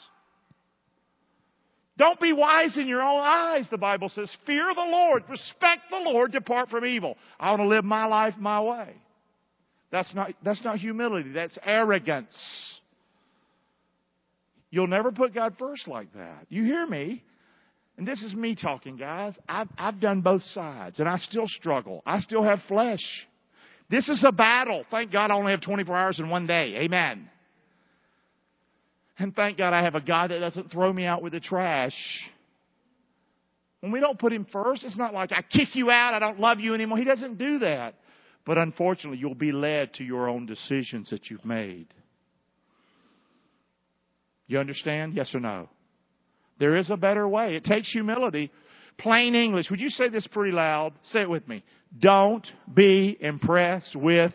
Don't 1.96 2.18
be 2.18 2.32
wise 2.32 2.76
in 2.76 2.88
your 2.88 3.00
own 3.00 3.20
eyes, 3.20 3.68
the 3.70 3.78
Bible 3.78 4.08
says. 4.08 4.28
Fear 4.44 4.74
the 4.74 4.88
Lord. 4.90 5.22
Respect 5.28 5.82
the 5.88 6.00
Lord. 6.00 6.32
Depart 6.32 6.68
from 6.68 6.84
evil. 6.84 7.16
I 7.38 7.50
want 7.50 7.62
to 7.62 7.68
live 7.68 7.84
my 7.84 8.06
life 8.06 8.34
my 8.36 8.60
way. 8.60 8.88
That's 9.92 10.12
not, 10.16 10.32
that's 10.42 10.64
not 10.64 10.78
humility. 10.78 11.30
That's 11.30 11.56
arrogance. 11.64 12.74
You'll 14.72 14.88
never 14.88 15.12
put 15.12 15.32
God 15.32 15.54
first 15.60 15.86
like 15.86 16.12
that. 16.14 16.46
You 16.48 16.64
hear 16.64 16.84
me? 16.88 17.22
And 17.98 18.06
this 18.06 18.22
is 18.22 18.34
me 18.34 18.54
talking, 18.54 18.96
guys. 18.96 19.34
I've, 19.48 19.68
I've 19.78 20.00
done 20.00 20.20
both 20.20 20.42
sides, 20.42 21.00
and 21.00 21.08
I 21.08 21.16
still 21.18 21.48
struggle. 21.48 22.02
I 22.04 22.20
still 22.20 22.42
have 22.42 22.60
flesh. 22.68 23.04
This 23.88 24.08
is 24.08 24.22
a 24.26 24.32
battle. 24.32 24.84
Thank 24.90 25.12
God 25.12 25.30
I 25.30 25.34
only 25.34 25.52
have 25.52 25.62
24 25.62 25.96
hours 25.96 26.18
in 26.18 26.28
one 26.28 26.46
day. 26.46 26.76
Amen. 26.82 27.30
And 29.18 29.34
thank 29.34 29.56
God 29.56 29.72
I 29.72 29.82
have 29.82 29.94
a 29.94 30.00
God 30.00 30.30
that 30.30 30.40
doesn't 30.40 30.70
throw 30.70 30.92
me 30.92 31.06
out 31.06 31.22
with 31.22 31.32
the 31.32 31.40
trash. 31.40 31.96
When 33.80 33.92
we 33.92 34.00
don't 34.00 34.18
put 34.18 34.32
Him 34.32 34.46
first, 34.52 34.84
it's 34.84 34.98
not 34.98 35.14
like 35.14 35.32
I 35.32 35.42
kick 35.42 35.74
you 35.74 35.90
out, 35.90 36.12
I 36.12 36.18
don't 36.18 36.38
love 36.38 36.60
you 36.60 36.74
anymore. 36.74 36.98
He 36.98 37.04
doesn't 37.04 37.38
do 37.38 37.60
that. 37.60 37.94
But 38.44 38.58
unfortunately, 38.58 39.18
you'll 39.18 39.34
be 39.34 39.52
led 39.52 39.94
to 39.94 40.04
your 40.04 40.28
own 40.28 40.46
decisions 40.46 41.10
that 41.10 41.30
you've 41.30 41.44
made. 41.44 41.88
You 44.46 44.58
understand? 44.58 45.14
Yes 45.14 45.34
or 45.34 45.40
no? 45.40 45.68
There 46.58 46.76
is 46.76 46.90
a 46.90 46.96
better 46.96 47.28
way. 47.28 47.56
It 47.56 47.64
takes 47.64 47.90
humility. 47.90 48.50
Plain 48.98 49.34
English. 49.34 49.70
Would 49.70 49.80
you 49.80 49.90
say 49.90 50.08
this 50.08 50.26
pretty 50.26 50.52
loud? 50.52 50.94
Say 51.12 51.22
it 51.22 51.30
with 51.30 51.46
me. 51.46 51.62
Don't 51.98 52.46
be 52.72 53.16
impressed 53.20 53.94
with. 53.94 54.32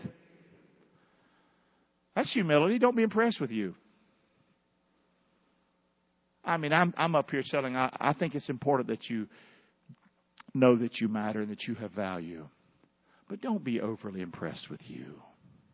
That's 2.16 2.32
humility. 2.32 2.78
Don't 2.78 2.96
be 2.96 3.04
impressed 3.04 3.42
with 3.42 3.52
you. 3.52 3.76
I 6.44 6.58
mean, 6.58 6.74
I'm, 6.74 6.94
I'm 6.98 7.16
up 7.16 7.30
here 7.32 7.44
telling, 7.46 7.76
I, 7.76 7.96
I 8.00 8.14
think 8.14 8.36
it's 8.36 8.50
important 8.50 8.90
that 8.90 9.10
you 9.10 9.28
know 10.54 10.76
that 10.76 11.00
you 11.00 11.08
matter 11.08 11.42
and 11.42 11.52
that 11.52 11.64
you 11.68 11.76
have 11.76 11.92
value. 11.92 12.48
But 13.30 13.42
don't 13.42 13.64
be 13.64 13.80
overly 13.80 14.22
impressed 14.22 14.70
with 14.70 14.82
you. 14.88 15.22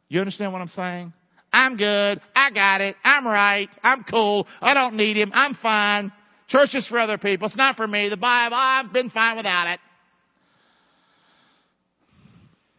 You 0.09 0.19
understand 0.19 0.53
what 0.53 0.61
I'm 0.61 0.69
saying? 0.69 1.13
I'm 1.51 1.77
good. 1.77 2.21
I 2.35 2.51
got 2.51 2.81
it. 2.81 2.95
I'm 3.03 3.25
right. 3.25 3.69
I'm 3.81 4.03
cool. 4.03 4.45
I 4.61 4.73
don't 4.73 4.95
need 4.95 5.17
him. 5.17 5.31
I'm 5.33 5.55
fine. 5.55 6.11
Church 6.47 6.75
is 6.75 6.87
for 6.87 6.99
other 6.99 7.17
people. 7.17 7.47
It's 7.47 7.57
not 7.57 7.75
for 7.75 7.87
me. 7.87 8.09
The 8.09 8.17
Bible, 8.17 8.55
I've 8.57 8.93
been 8.93 9.09
fine 9.09 9.35
without 9.37 9.67
it. 9.67 9.79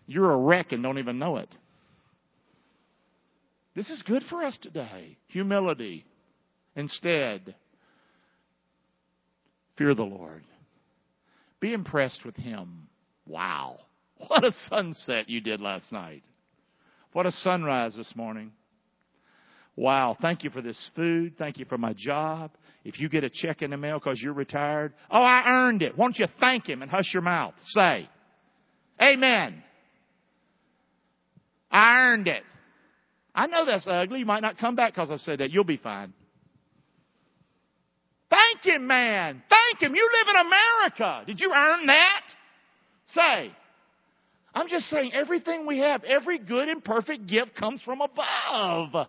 You're 0.06 0.32
a 0.32 0.36
wreck 0.36 0.72
and 0.72 0.82
don't 0.82 0.98
even 0.98 1.18
know 1.18 1.36
it. 1.36 1.54
This 3.74 3.90
is 3.90 4.02
good 4.02 4.24
for 4.30 4.42
us 4.42 4.56
today. 4.60 5.18
Humility. 5.28 6.04
Instead, 6.74 7.54
fear 9.76 9.94
the 9.94 10.02
Lord. 10.02 10.44
Be 11.60 11.74
impressed 11.74 12.24
with 12.24 12.36
Him. 12.36 12.88
Wow. 13.26 13.80
What 14.26 14.44
a 14.44 14.52
sunset 14.68 15.28
you 15.28 15.40
did 15.40 15.60
last 15.60 15.92
night. 15.92 16.24
What 17.12 17.26
a 17.26 17.32
sunrise 17.32 17.94
this 17.96 18.16
morning. 18.16 18.52
Wow. 19.76 20.16
Thank 20.20 20.42
you 20.42 20.50
for 20.50 20.62
this 20.62 20.90
food. 20.96 21.34
Thank 21.38 21.58
you 21.58 21.64
for 21.66 21.78
my 21.78 21.92
job. 21.92 22.50
If 22.88 22.98
you 22.98 23.10
get 23.10 23.22
a 23.22 23.28
check 23.28 23.60
in 23.60 23.70
the 23.70 23.76
mail 23.76 23.98
because 23.98 24.18
you're 24.18 24.32
retired, 24.32 24.94
oh, 25.10 25.20
I 25.20 25.42
earned 25.46 25.82
it. 25.82 25.98
Won't 25.98 26.18
you 26.18 26.26
thank 26.40 26.66
him 26.66 26.80
and 26.80 26.90
hush 26.90 27.12
your 27.12 27.22
mouth? 27.22 27.52
Say, 27.66 28.08
Amen. 29.00 29.62
I 31.70 31.96
earned 31.98 32.28
it. 32.28 32.42
I 33.34 33.46
know 33.46 33.66
that's 33.66 33.86
ugly. 33.86 34.20
You 34.20 34.26
might 34.26 34.40
not 34.40 34.56
come 34.56 34.74
back 34.74 34.94
because 34.94 35.10
I 35.10 35.16
said 35.16 35.40
that. 35.40 35.50
You'll 35.50 35.64
be 35.64 35.76
fine. 35.76 36.14
Thank 38.30 38.64
him, 38.64 38.86
man. 38.86 39.42
Thank 39.50 39.82
him. 39.82 39.94
You 39.94 40.10
live 40.18 40.34
in 40.34 40.46
America. 40.46 41.24
Did 41.26 41.40
you 41.40 41.52
earn 41.54 41.86
that? 41.88 42.22
Say. 43.08 43.52
I'm 44.54 44.68
just 44.68 44.86
saying 44.86 45.12
everything 45.12 45.66
we 45.66 45.80
have, 45.80 46.04
every 46.04 46.38
good 46.38 46.70
and 46.70 46.82
perfect 46.82 47.26
gift 47.26 47.54
comes 47.54 47.82
from 47.82 48.00
above. 48.00 49.08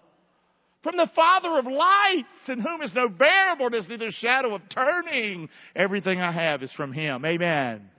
From 0.81 0.95
the 0.95 1.09
Father 1.13 1.57
of 1.57 1.65
lights, 1.65 2.47
in 2.47 2.59
whom 2.59 2.81
is 2.81 2.93
no 2.95 3.09
variableness, 3.09 3.87
neither 3.89 4.11
shadow 4.11 4.55
of 4.55 4.61
turning. 4.69 5.49
Everything 5.75 6.21
I 6.21 6.31
have 6.31 6.63
is 6.63 6.71
from 6.71 6.93
Him. 6.93 7.25
Amen. 7.25 7.89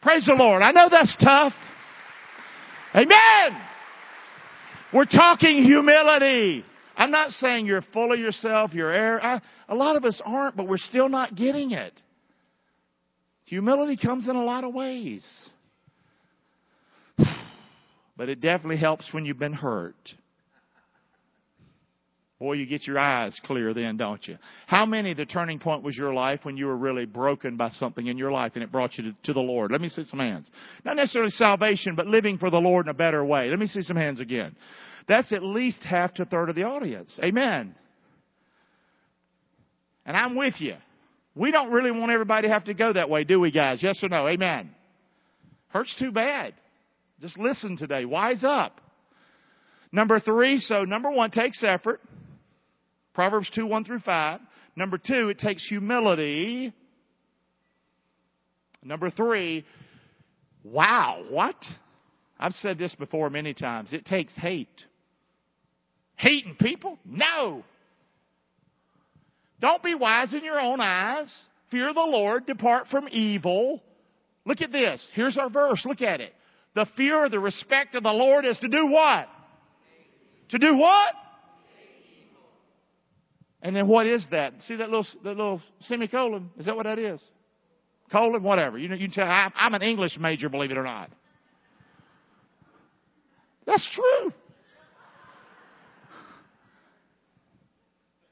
Praise 0.00 0.24
the 0.26 0.34
Lord. 0.34 0.62
I 0.62 0.72
know 0.72 0.88
that's 0.90 1.14
tough. 1.22 1.52
Amen. 2.94 3.60
We're 4.92 5.04
talking 5.04 5.62
humility. 5.64 6.64
I'm 6.96 7.10
not 7.10 7.30
saying 7.30 7.66
you're 7.66 7.82
full 7.92 8.12
of 8.12 8.18
yourself, 8.18 8.72
you're 8.74 8.92
air. 8.92 9.24
I, 9.24 9.40
a 9.68 9.74
lot 9.74 9.96
of 9.96 10.04
us 10.04 10.20
aren't, 10.24 10.56
but 10.56 10.68
we're 10.68 10.76
still 10.76 11.08
not 11.08 11.34
getting 11.34 11.72
it. 11.72 11.98
Humility 13.44 13.96
comes 13.96 14.28
in 14.28 14.36
a 14.36 14.44
lot 14.44 14.64
of 14.64 14.74
ways. 14.74 15.26
But 18.14 18.28
it 18.28 18.42
definitely 18.42 18.76
helps 18.76 19.12
when 19.12 19.24
you've 19.24 19.38
been 19.38 19.54
hurt. 19.54 19.96
Boy, 22.42 22.54
you 22.54 22.66
get 22.66 22.88
your 22.88 22.98
eyes 22.98 23.40
clear 23.44 23.72
then, 23.72 23.96
don't 23.96 24.26
you? 24.26 24.36
How 24.66 24.84
many 24.84 25.14
the 25.14 25.24
turning 25.24 25.60
point 25.60 25.84
was 25.84 25.96
your 25.96 26.12
life 26.12 26.40
when 26.42 26.56
you 26.56 26.66
were 26.66 26.76
really 26.76 27.04
broken 27.04 27.56
by 27.56 27.70
something 27.70 28.04
in 28.04 28.18
your 28.18 28.32
life 28.32 28.52
and 28.56 28.64
it 28.64 28.72
brought 28.72 28.98
you 28.98 29.04
to, 29.04 29.16
to, 29.26 29.32
the 29.32 29.38
Lord? 29.38 29.70
Let 29.70 29.80
me 29.80 29.88
see 29.88 30.02
some 30.02 30.18
hands. 30.18 30.50
Not 30.84 30.96
necessarily 30.96 31.30
salvation, 31.30 31.94
but 31.94 32.08
living 32.08 32.38
for 32.38 32.50
the 32.50 32.56
Lord 32.56 32.86
in 32.86 32.90
a 32.90 32.94
better 32.94 33.24
way. 33.24 33.48
Let 33.48 33.60
me 33.60 33.68
see 33.68 33.82
some 33.82 33.96
hands 33.96 34.18
again. 34.18 34.56
That's 35.06 35.32
at 35.32 35.44
least 35.44 35.84
half 35.84 36.14
to 36.14 36.22
a 36.22 36.24
third 36.24 36.50
of 36.50 36.56
the 36.56 36.64
audience. 36.64 37.16
Amen. 37.22 37.76
And 40.04 40.16
I'm 40.16 40.34
with 40.34 40.54
you. 40.58 40.74
We 41.36 41.52
don't 41.52 41.70
really 41.70 41.92
want 41.92 42.10
everybody 42.10 42.48
to 42.48 42.52
have 42.52 42.64
to 42.64 42.74
go 42.74 42.92
that 42.92 43.08
way, 43.08 43.22
do 43.22 43.38
we, 43.38 43.52
guys? 43.52 43.80
Yes 43.84 44.02
or 44.02 44.08
no? 44.08 44.26
Amen. 44.26 44.74
Hurts 45.68 45.94
too 45.96 46.10
bad. 46.10 46.54
Just 47.20 47.38
listen 47.38 47.76
today. 47.76 48.04
Wise 48.04 48.42
up. 48.42 48.80
Number 49.92 50.18
three, 50.18 50.58
so 50.58 50.82
number 50.82 51.08
one 51.12 51.30
takes 51.30 51.62
effort. 51.62 52.00
Proverbs 53.14 53.50
2, 53.54 53.66
1 53.66 53.84
through 53.84 54.00
5. 54.00 54.40
Number 54.74 54.98
two, 54.98 55.28
it 55.28 55.38
takes 55.38 55.66
humility. 55.66 56.72
Number 58.82 59.10
three, 59.10 59.64
wow, 60.64 61.22
what? 61.28 61.56
I've 62.38 62.54
said 62.54 62.78
this 62.78 62.94
before 62.94 63.30
many 63.30 63.54
times. 63.54 63.92
It 63.92 64.06
takes 64.06 64.34
hate. 64.34 64.86
Hating 66.16 66.56
people? 66.58 66.98
No. 67.04 67.64
Don't 69.60 69.82
be 69.82 69.94
wise 69.94 70.32
in 70.32 70.42
your 70.42 70.58
own 70.58 70.80
eyes. 70.80 71.32
Fear 71.70 71.94
the 71.94 72.00
Lord. 72.00 72.46
Depart 72.46 72.88
from 72.90 73.08
evil. 73.10 73.82
Look 74.44 74.60
at 74.60 74.72
this. 74.72 75.06
Here's 75.14 75.36
our 75.36 75.50
verse. 75.50 75.84
Look 75.86 76.02
at 76.02 76.20
it. 76.20 76.34
The 76.74 76.86
fear 76.96 77.28
the 77.28 77.38
respect 77.38 77.94
of 77.94 78.02
the 78.02 78.10
Lord 78.10 78.44
is 78.44 78.58
to 78.58 78.68
do 78.68 78.88
what? 78.88 79.28
To 80.48 80.58
do 80.58 80.76
what? 80.76 81.14
And 83.62 83.76
then 83.76 83.86
what 83.86 84.06
is 84.06 84.26
that? 84.32 84.54
See 84.66 84.76
that 84.76 84.90
little 84.90 85.06
that 85.22 85.36
little 85.36 85.62
semicolon? 85.82 86.50
Is 86.58 86.66
that 86.66 86.74
what 86.74 86.84
that 86.84 86.98
is? 86.98 87.22
Colon, 88.10 88.42
whatever. 88.42 88.76
You 88.76 88.88
know, 88.88 88.96
you 88.96 89.08
tell. 89.08 89.24
I, 89.24 89.50
I'm 89.56 89.72
an 89.74 89.82
English 89.82 90.18
major, 90.18 90.48
believe 90.48 90.72
it 90.72 90.76
or 90.76 90.82
not. 90.82 91.10
That's 93.64 93.88
true. 93.94 94.32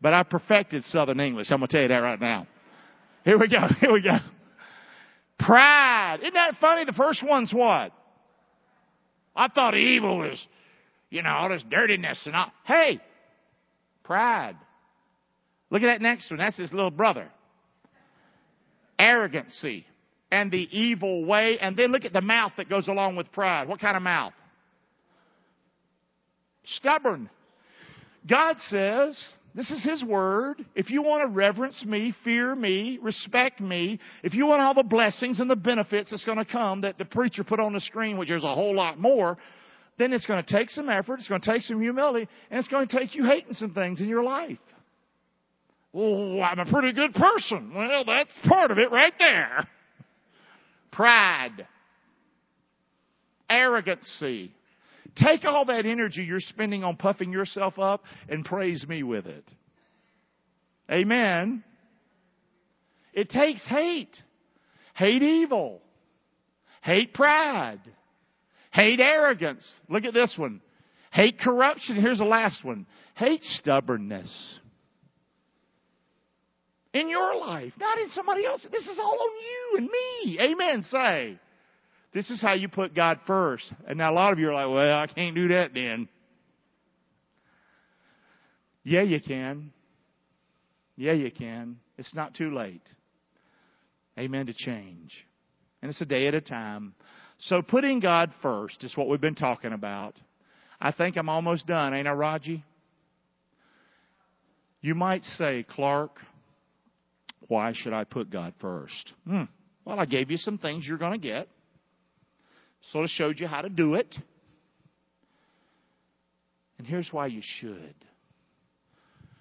But 0.03 0.15
I 0.15 0.23
perfected 0.23 0.85
Southern 0.87 1.21
English. 1.21 1.51
I'm 1.51 1.59
going 1.59 1.69
to 1.69 1.73
tell 1.73 1.83
you 1.83 1.89
that 1.89 1.99
right 1.99 2.21
now. 2.21 2.47
Here 3.25 3.39
we 3.39 3.49
go. 3.49 3.61
Here 3.81 3.93
we 3.93 4.03
go. 4.03 4.17
Pride. 5.39 6.19
Isn't 6.23 6.35
that 6.35 6.57
funny? 6.61 6.85
The 6.85 6.93
first 6.93 7.23
one's 7.25 7.53
what? 7.53 7.93
I 9.37 9.49
thought 9.49 9.77
evil 9.77 10.19
was, 10.19 10.47
you 11.11 11.23
know, 11.23 11.31
all 11.31 11.49
this 11.51 11.63
dirtiness 11.71 12.23
and 12.27 12.35
all. 12.35 12.51
Hey, 12.65 13.01
pride. 14.05 14.57
Look 15.71 15.83
at 15.83 15.87
that 15.87 16.03
next 16.03 16.31
one. 16.31 16.39
That's 16.39 16.57
his 16.57 16.73
little 16.73 16.91
brother. 16.91 17.31
Arrogancy 18.99 19.87
and 20.31 20.51
the 20.51 20.69
evil 20.77 21.25
way. 21.25 21.59
And 21.61 21.77
then 21.77 21.93
look 21.93 22.05
at 22.05 22.13
the 22.13 22.21
mouth 22.21 22.53
that 22.57 22.69
goes 22.69 22.89
along 22.89 23.17
with 23.17 23.31
pride. 23.33 23.69
What 23.69 23.81
kind 23.81 23.97
of 23.97 24.03
mouth? 24.03 24.33
Stubborn. 26.65 27.31
God 28.29 28.57
says, 28.61 29.23
this 29.55 29.71
is 29.71 29.83
His 29.83 30.05
Word. 30.05 30.65
If 30.75 30.91
you 30.91 31.03
want 31.03 31.23
to 31.23 31.35
reverence 31.35 31.85
me, 31.85 32.15
fear 32.23 32.55
me, 32.55 32.99
respect 33.03 33.61
me, 33.61 33.99
if 34.23 34.35
you 34.35 34.47
want 34.47 34.63
all 34.63 34.75
the 34.75 34.83
blessings 34.83 35.41
and 35.41 35.51
the 35.51 35.57
benefits 35.57 36.11
that's 36.11 36.25
going 36.25 36.39
to 36.39 36.45
come 36.45 36.83
that 36.83 36.99
the 36.99 37.05
preacher 37.05 37.43
put 37.43 37.59
on 37.59 37.73
the 37.73 37.81
screen, 37.81 38.17
which 38.17 38.29
there's 38.29 38.45
a 38.45 38.55
whole 38.55 38.75
lot 38.75 38.99
more, 38.99 39.39
then 39.99 40.13
it's 40.13 40.27
going 40.27 40.43
to 40.43 40.53
take 40.53 40.71
some 40.71 40.89
effort, 40.89 41.19
it's 41.19 41.29
going 41.29 41.41
to 41.41 41.53
take 41.53 41.63
some 41.63 41.81
humility, 41.81 42.29
and 42.51 42.61
it's 42.61 42.69
going 42.69 42.87
to 42.87 42.99
take 42.99 43.15
you 43.15 43.25
hating 43.25 43.55
some 43.55 43.75
things 43.75 44.01
in 44.01 44.09
your 44.09 44.23
life. 44.23 44.59
Oh, 45.93 46.41
I'm 46.41 46.59
a 46.59 46.67
pretty 46.67 46.93
good 46.93 47.15
person. 47.15 47.73
Well, 47.75 48.05
that's 48.05 48.33
part 48.47 48.71
of 48.71 48.79
it 48.79 48.91
right 48.93 49.13
there. 49.19 49.69
Pride. 50.93 51.67
Arrogancy. 53.49 54.53
Take 55.17 55.45
all 55.45 55.65
that 55.65 55.87
energy 55.87 56.23
you're 56.23 56.39
spending 56.41 56.85
on 56.85 56.97
puffing 56.97 57.33
yourself 57.33 57.79
up 57.79 58.03
and 58.29 58.45
praise 58.45 58.87
me 58.89 59.03
with 59.03 59.27
it. 59.27 59.45
Amen. 60.91 61.65
It 63.13 63.31
takes 63.31 63.67
hate. 63.67 64.17
Hate 64.95 65.23
evil. 65.23 65.81
Hate 66.83 67.13
pride. 67.15 67.81
Hate 68.73 69.01
arrogance. 69.01 69.69
Look 69.89 70.05
at 70.05 70.15
this 70.15 70.35
one. 70.37 70.61
Hate 71.13 71.41
corruption. 71.41 71.97
Here's 71.97 72.19
the 72.19 72.25
last 72.25 72.65
one. 72.65 72.87
Hate 73.17 73.43
stubbornness. 73.43 74.61
In 76.93 77.09
your 77.09 77.37
life, 77.37 77.73
not 77.79 77.99
in 77.99 78.11
somebody 78.11 78.45
else. 78.45 78.67
This 78.71 78.87
is 78.87 78.99
all 78.99 79.19
on 79.21 79.31
you 79.41 79.79
and 79.79 79.89
me. 79.89 80.39
Amen. 80.41 80.85
Say. 80.91 81.39
This 82.13 82.29
is 82.31 82.43
how 82.43 82.55
you 82.55 82.69
put 82.69 82.95
God 82.95 83.21
first. 83.27 83.73
And 83.87 83.99
now 83.99 84.13
a 84.13 84.15
lot 84.15 84.33
of 84.33 84.41
you 84.41 84.49
are 84.49 84.55
like, 84.55 84.75
well, 84.75 84.99
I 84.99 85.07
can't 85.07 85.35
do 85.35 85.49
that 85.49 85.73
then. 85.73 86.09
Yeah, 88.83 89.03
you 89.03 89.21
can. 89.21 89.71
Yeah, 90.97 91.13
you 91.13 91.31
can. 91.31 91.77
It's 91.97 92.15
not 92.15 92.35
too 92.35 92.53
late. 92.55 92.83
Amen 94.19 94.47
to 94.47 94.53
change. 94.53 95.13
And 95.81 95.91
it's 95.91 96.01
a 96.01 96.07
day 96.07 96.27
at 96.27 96.35
a 96.35 96.41
time. 96.41 96.95
So 97.39 97.63
putting 97.63 98.01
God 98.01 98.33
first 98.43 98.83
is 98.83 98.97
what 98.97 99.09
we've 99.09 99.21
been 99.21 99.35
talking 99.35 99.73
about. 99.73 100.15
I 100.81 100.93
think 100.93 101.17
I'm 101.17 101.29
almost 101.29 101.67
done, 101.67 101.95
ain't 101.95 102.09
I, 102.09 102.13
Raji? 102.13 102.65
You 104.83 104.95
might 104.95 105.23
say, 105.25 105.65
Clark, 105.69 106.19
why 107.49 107.73
should 107.75 107.93
I 107.93 108.05
put 108.05 108.31
God 108.31 108.55
first? 108.61 109.13
Hmm. 109.27 109.45
Well, 109.85 109.99
I 109.99 110.05
gave 110.05 110.31
you 110.31 110.37
some 110.37 110.59
things 110.59 110.87
you're 110.87 110.99
going 110.99 111.21
to 111.21 111.27
get. 111.27 111.49
Sort 112.93 113.05
of 113.05 113.11
showed 113.11 113.41
you 113.41 113.47
how 113.47 113.63
to 113.63 113.69
do 113.69 113.95
it. 113.95 114.15
And 116.79 116.87
here's 116.87 117.09
why 117.13 117.27
you 117.27 117.43
should. 117.43 117.95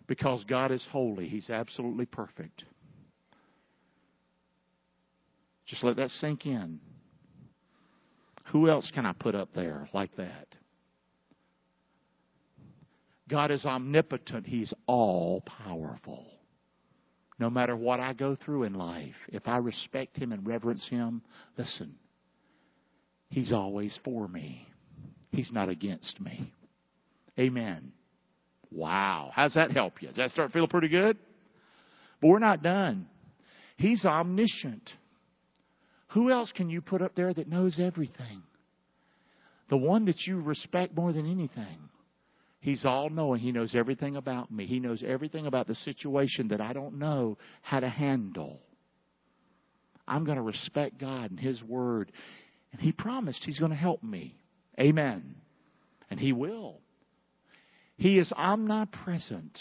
Because 0.08 0.44
God 0.46 0.72
is 0.72 0.84
holy, 0.92 1.28
He's 1.28 1.50
absolutely 1.50 2.06
perfect. 2.06 2.64
Just 5.68 5.84
let 5.84 5.98
that 5.98 6.10
sink 6.10 6.46
in. 6.46 6.80
Who 8.52 8.68
else 8.68 8.92
can 8.94 9.06
I 9.06 9.14
put 9.14 9.36
up 9.36 9.50
there 9.54 9.88
like 9.94 10.16
that? 10.18 10.48
God 13.30 13.52
is 13.52 13.64
omnipotent. 13.64 14.48
He's 14.48 14.74
all 14.88 15.42
powerful. 15.42 16.26
No 17.40 17.50
matter 17.50 17.76
what 17.76 18.00
I 18.02 18.14
go 18.14 18.36
through 18.36 18.64
in 18.64 18.74
life, 18.74 19.16
if 19.30 19.48
I 19.48 19.58
respect 19.58 20.18
Him 20.18 20.34
and 20.34 20.46
reverence 20.46 20.86
Him, 20.90 21.22
listen, 21.58 21.96
He's 23.30 23.54
always 23.54 23.98
for 24.04 24.28
me. 24.28 24.68
He's 25.32 25.52
not 25.52 25.70
against 25.70 26.20
me. 26.20 26.52
Amen. 27.40 27.94
Wow. 28.72 29.32
How's 29.34 29.54
that 29.54 29.72
help 29.72 30.02
you? 30.02 30.10
Does 30.10 30.18
that 30.18 30.32
start 30.32 30.52
feeling 30.52 30.70
pretty 30.70 30.90
good? 30.90 31.18
But 32.22 32.28
we're 32.28 32.40
not 32.40 32.62
done. 32.62 33.08
He's 33.78 34.04
omniscient. 34.04 34.90
Who 36.10 36.32
else 36.32 36.52
can 36.54 36.70
you 36.70 36.82
put 36.82 37.02
up 37.02 37.16
there 37.16 37.34
that 37.34 37.48
knows 37.48 37.80
everything? 37.80 38.42
The 39.70 39.78
one 39.78 40.06
that 40.06 40.26
you 40.26 40.42
respect 40.42 40.96
more 40.96 41.14
than 41.14 41.30
anything. 41.30 41.78
He's 42.62 42.86
all 42.86 43.10
knowing. 43.10 43.40
He 43.40 43.52
knows 43.52 43.74
everything 43.74 44.16
about 44.16 44.52
me. 44.52 44.66
He 44.66 44.80
knows 44.80 45.04
everything 45.06 45.46
about 45.46 45.68
the 45.68 45.76
situation 45.76 46.50
that 46.50 46.60
I 46.60 46.74
don't 46.74 47.00
know 47.00 47.38
how 47.62 47.80
to 47.80 47.90
handle. 47.90 48.60
I'm 50.08 50.26
going 50.26 50.38
to 50.38 50.44
respect 50.44 51.00
God 51.00 51.32
and 51.32 51.40
His 51.40 51.64
Word. 51.64 52.12
And 52.74 52.82
He 52.82 52.92
promised 52.92 53.44
He's 53.46 53.60
going 53.60 53.72
to 53.72 53.78
help 53.78 54.04
me. 54.04 54.36
Amen. 54.80 55.36
And 56.10 56.20
He 56.20 56.34
will. 56.34 56.82
He 57.96 58.18
is 58.18 58.32
omnipresent. 58.34 59.58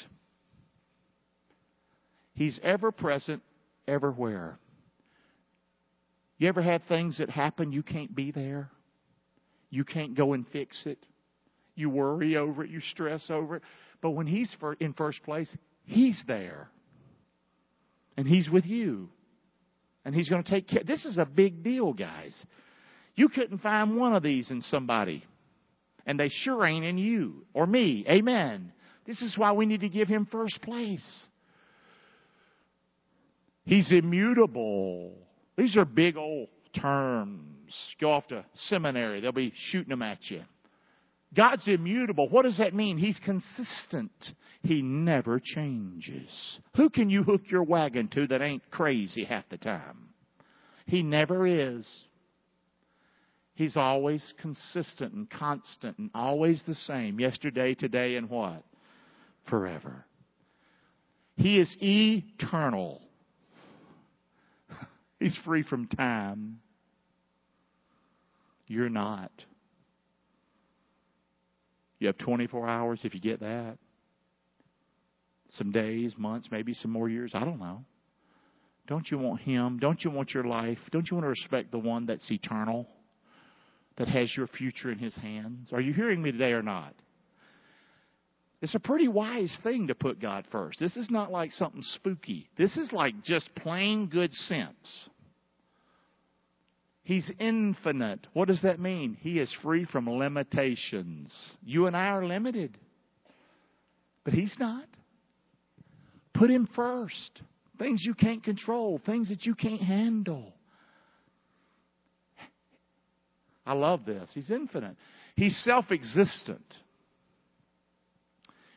He's 2.34 2.58
ever 2.62 2.90
present 2.90 3.42
everywhere. 3.86 4.58
You 6.38 6.48
ever 6.48 6.62
had 6.62 6.86
things 6.86 7.18
that 7.18 7.30
happen 7.30 7.72
you 7.72 7.82
can't 7.82 8.14
be 8.14 8.30
there? 8.30 8.70
You 9.70 9.84
can't 9.84 10.16
go 10.16 10.32
and 10.32 10.46
fix 10.48 10.82
it. 10.86 10.98
You 11.78 11.90
worry 11.90 12.36
over 12.36 12.64
it, 12.64 12.70
you 12.70 12.80
stress 12.80 13.24
over 13.30 13.56
it. 13.56 13.62
But 14.02 14.10
when 14.10 14.26
He's 14.26 14.54
in 14.80 14.94
first 14.94 15.22
place, 15.22 15.48
He's 15.84 16.20
there. 16.26 16.68
And 18.16 18.26
He's 18.26 18.50
with 18.50 18.66
you. 18.66 19.10
And 20.04 20.14
He's 20.14 20.28
going 20.28 20.42
to 20.42 20.50
take 20.50 20.66
care. 20.66 20.82
This 20.84 21.04
is 21.04 21.18
a 21.18 21.24
big 21.24 21.62
deal, 21.62 21.92
guys. 21.92 22.34
You 23.14 23.28
couldn't 23.28 23.58
find 23.58 23.96
one 23.96 24.14
of 24.14 24.24
these 24.24 24.50
in 24.50 24.62
somebody. 24.62 25.24
And 26.04 26.18
they 26.18 26.30
sure 26.30 26.66
ain't 26.66 26.84
in 26.84 26.98
you 26.98 27.46
or 27.54 27.66
me. 27.66 28.04
Amen. 28.08 28.72
This 29.06 29.22
is 29.22 29.38
why 29.38 29.52
we 29.52 29.64
need 29.64 29.82
to 29.82 29.88
give 29.88 30.08
him 30.08 30.26
first 30.30 30.60
place. 30.62 31.28
He's 33.64 33.92
immutable. 33.92 35.12
These 35.56 35.76
are 35.76 35.84
big 35.84 36.16
old 36.16 36.48
terms. 36.74 37.74
Go 38.00 38.12
off 38.12 38.26
to 38.28 38.44
seminary, 38.54 39.20
they'll 39.20 39.32
be 39.32 39.52
shooting 39.70 39.90
them 39.90 40.02
at 40.02 40.18
you. 40.30 40.42
God's 41.34 41.68
immutable. 41.68 42.28
What 42.28 42.44
does 42.44 42.58
that 42.58 42.74
mean? 42.74 42.96
He's 42.96 43.20
consistent. 43.24 44.12
He 44.62 44.82
never 44.82 45.40
changes. 45.42 46.58
Who 46.76 46.88
can 46.90 47.10
you 47.10 47.22
hook 47.22 47.42
your 47.50 47.62
wagon 47.62 48.08
to 48.14 48.26
that 48.28 48.42
ain't 48.42 48.70
crazy 48.70 49.24
half 49.24 49.48
the 49.50 49.58
time? 49.58 50.08
He 50.86 51.02
never 51.02 51.46
is. 51.46 51.86
He's 53.54 53.76
always 53.76 54.22
consistent 54.40 55.12
and 55.12 55.28
constant 55.28 55.98
and 55.98 56.10
always 56.14 56.62
the 56.66 56.76
same. 56.76 57.20
Yesterday, 57.20 57.74
today, 57.74 58.16
and 58.16 58.30
what? 58.30 58.64
Forever. 59.50 60.06
He 61.36 61.58
is 61.58 61.76
eternal. 61.80 63.02
He's 65.20 65.38
free 65.44 65.62
from 65.62 65.88
time. 65.88 66.60
You're 68.66 68.88
not. 68.88 69.32
You 71.98 72.06
have 72.06 72.18
24 72.18 72.68
hours 72.68 73.00
if 73.04 73.14
you 73.14 73.20
get 73.20 73.40
that. 73.40 73.78
Some 75.52 75.72
days, 75.72 76.14
months, 76.16 76.48
maybe 76.50 76.74
some 76.74 76.90
more 76.90 77.08
years. 77.08 77.32
I 77.34 77.44
don't 77.44 77.58
know. 77.58 77.84
Don't 78.86 79.10
you 79.10 79.18
want 79.18 79.40
Him? 79.40 79.78
Don't 79.78 80.02
you 80.04 80.10
want 80.10 80.32
your 80.32 80.44
life? 80.44 80.78
Don't 80.92 81.10
you 81.10 81.16
want 81.16 81.24
to 81.24 81.30
respect 81.30 81.70
the 81.70 81.78
one 81.78 82.06
that's 82.06 82.30
eternal? 82.30 82.86
that 83.98 84.08
has 84.08 84.34
your 84.36 84.46
future 84.46 84.90
in 84.90 84.98
His 84.98 85.14
hands? 85.16 85.68
Are 85.72 85.80
you 85.80 85.92
hearing 85.92 86.22
me 86.22 86.32
today 86.32 86.52
or 86.52 86.62
not? 86.62 86.94
It's 88.60 88.74
a 88.74 88.80
pretty 88.80 89.06
wise 89.06 89.56
thing 89.62 89.88
to 89.88 89.94
put 89.94 90.20
God 90.20 90.46
first. 90.50 90.80
This 90.80 90.96
is 90.96 91.10
not 91.10 91.30
like 91.30 91.52
something 91.52 91.82
spooky. 91.82 92.48
This 92.56 92.76
is 92.76 92.90
like 92.92 93.22
just 93.22 93.54
plain 93.54 94.08
good 94.08 94.32
sense. 94.32 95.08
He's 97.08 97.32
infinite. 97.38 98.26
What 98.34 98.48
does 98.48 98.60
that 98.64 98.78
mean? 98.78 99.16
He 99.18 99.38
is 99.38 99.50
free 99.62 99.86
from 99.86 100.10
limitations. 100.10 101.32
You 101.64 101.86
and 101.86 101.96
I 101.96 102.08
are 102.08 102.22
limited. 102.22 102.76
But 104.24 104.34
He's 104.34 104.54
not. 104.58 104.84
Put 106.34 106.50
Him 106.50 106.68
first. 106.76 107.40
Things 107.78 108.04
you 108.04 108.12
can't 108.12 108.44
control, 108.44 109.00
things 109.06 109.30
that 109.30 109.46
you 109.46 109.54
can't 109.54 109.80
handle. 109.80 110.52
I 113.64 113.72
love 113.72 114.04
this. 114.04 114.28
He's 114.34 114.50
infinite. 114.50 114.96
He's 115.34 115.56
self 115.64 115.86
existent. 115.90 116.74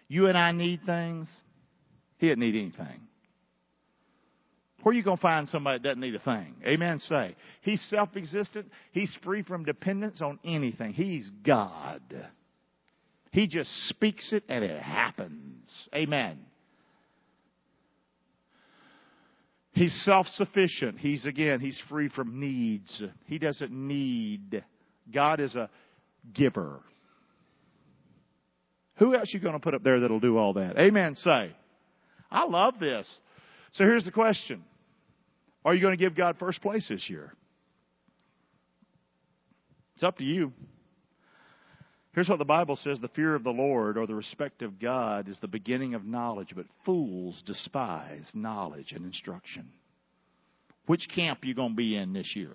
You 0.08 0.28
and 0.28 0.38
I 0.38 0.54
need 0.54 0.80
things. 0.86 1.30
He 2.18 2.30
doesn't 2.30 2.40
need 2.40 2.56
anything. 2.56 3.02
Where 4.84 4.94
are 4.94 4.96
you 4.96 5.04
going 5.04 5.18
to 5.18 5.22
find 5.22 5.48
somebody 5.50 5.80
that 5.80 5.84
doesn't 5.84 6.02
need 6.02 6.16
a 6.16 6.20
thing? 6.20 6.56
Amen. 6.66 7.00
Say. 7.00 7.36
He's 7.62 7.82
self 7.90 8.16
existent. 8.16 8.68
He's 8.92 9.16
free 9.24 9.44
from 9.44 9.64
dependence 9.64 10.22
on 10.22 10.40
anything. 10.44 10.94
He's 10.94 11.30
God. 11.46 12.02
He 13.32 13.48
just 13.48 13.70
speaks 13.90 14.34
it 14.34 14.44
and 14.50 14.64
it 14.64 14.82
happens. 14.82 15.68
Amen. 15.96 16.40
He's 19.74 19.94
self 20.04 20.28
sufficient. 20.28 21.00
He's, 21.00 21.26
again, 21.26 21.60
he's 21.60 21.80
free 21.88 22.10
from 22.10 22.40
needs. 22.40 23.02
He 23.26 23.40
doesn't 23.40 23.72
need 23.72 24.64
God 25.12 25.40
is 25.40 25.56
a 25.56 25.70
giver. 26.34 26.80
Who 28.98 29.16
else 29.16 29.34
are 29.34 29.38
you 29.38 29.40
going 29.40 29.54
to 29.54 29.60
put 29.60 29.74
up 29.74 29.84
there 29.84 30.00
that'll 30.02 30.20
do 30.20 30.38
all 30.38 30.54
that? 30.54 30.78
Amen. 30.78 31.16
Say. 31.16 31.56
I 32.30 32.46
love 32.46 32.76
this. 32.80 33.20
So 33.74 33.84
here's 33.84 34.06
the 34.06 34.12
question. 34.12 34.64
Are 35.64 35.76
you 35.76 35.82
going 35.82 35.97
to 35.97 36.03
give 36.03 36.16
God 36.16 36.38
first 36.39 36.62
place 36.62 36.88
this 36.89 37.09
year? 37.09 37.34
It's 39.95 40.03
up 40.03 40.18
to 40.18 40.24
you. 40.24 40.51
Here's 42.14 42.28
what 42.28 42.39
the 42.39 42.45
Bible 42.45 42.76
says 42.76 42.99
the 42.99 43.07
fear 43.09 43.36
of 43.36 43.43
the 43.43 43.51
Lord 43.51 43.97
or 43.97 44.05
the 44.05 44.16
respect 44.16 44.62
of 44.62 44.80
God 44.80 45.30
is 45.30 45.38
the 45.39 45.47
beginning 45.47 45.93
of 45.93 46.03
knowledge, 46.03 46.49
but 46.55 46.66
fools 46.86 47.41
despise 47.45 48.30
knowledge 48.34 48.91
and 48.91 49.05
instruction. 49.05 49.70
Which 50.88 51.07
camp 51.14 51.43
are 51.43 51.45
you 51.45 51.53
going 51.53 51.70
to 51.72 51.76
be 51.76 51.95
in 51.95 52.12
this 52.12 52.36
year? 52.36 52.53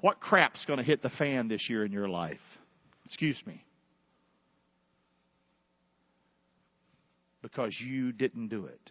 What 0.00 0.20
crap's 0.20 0.62
going 0.66 0.78
to 0.78 0.84
hit 0.84 1.02
the 1.02 1.08
fan 1.08 1.48
this 1.48 1.70
year 1.70 1.84
in 1.84 1.92
your 1.92 2.08
life? 2.08 2.36
Excuse 3.06 3.40
me. 3.46 3.64
Because 7.40 7.74
you 7.80 8.12
didn't 8.12 8.48
do 8.48 8.66
it. 8.66 8.90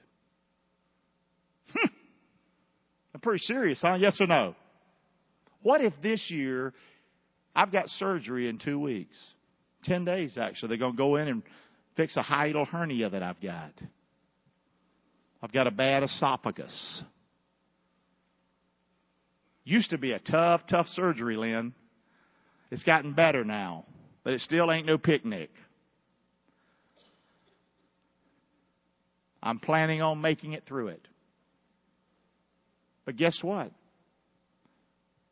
Hmm. 1.75 1.87
I'm 3.12 3.12
pretty 3.23 3.43
serious, 3.43 3.79
huh? 3.81 3.95
Yes 3.95 4.17
or 4.19 4.27
no? 4.27 4.55
What 5.63 5.81
if 5.81 5.93
this 6.03 6.29
year 6.29 6.73
I've 7.55 7.71
got 7.71 7.87
surgery 7.89 8.47
in 8.49 8.59
two 8.59 8.79
weeks? 8.79 9.17
Ten 9.85 10.05
days, 10.05 10.37
actually. 10.37 10.69
They're 10.69 10.77
going 10.77 10.93
to 10.93 10.97
go 10.97 11.15
in 11.15 11.27
and 11.27 11.43
fix 11.95 12.15
a 12.17 12.21
hiatal 12.21 12.67
hernia 12.67 13.09
that 13.09 13.23
I've 13.23 13.41
got. 13.41 13.71
I've 15.41 15.51
got 15.51 15.67
a 15.67 15.71
bad 15.71 16.03
esophagus. 16.03 17.03
Used 19.65 19.89
to 19.91 19.97
be 19.97 20.11
a 20.11 20.19
tough, 20.19 20.61
tough 20.69 20.87
surgery, 20.87 21.37
Lynn. 21.37 21.73
It's 22.71 22.83
gotten 22.83 23.13
better 23.13 23.43
now, 23.43 23.85
but 24.23 24.33
it 24.33 24.41
still 24.41 24.71
ain't 24.71 24.87
no 24.87 24.97
picnic. 24.97 25.49
I'm 29.41 29.59
planning 29.59 30.01
on 30.01 30.21
making 30.21 30.53
it 30.53 30.63
through 30.65 30.89
it. 30.89 31.07
But 33.05 33.17
guess 33.17 33.39
what? 33.41 33.71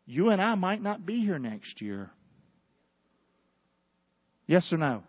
You 0.05 0.29
and 0.29 0.41
I 0.41 0.55
might 0.55 0.81
not 0.81 1.05
be 1.05 1.21
here 1.21 1.39
next 1.39 1.81
year. 1.81 2.09
Yes 4.47 4.67
or 4.71 4.77
no? 4.77 5.03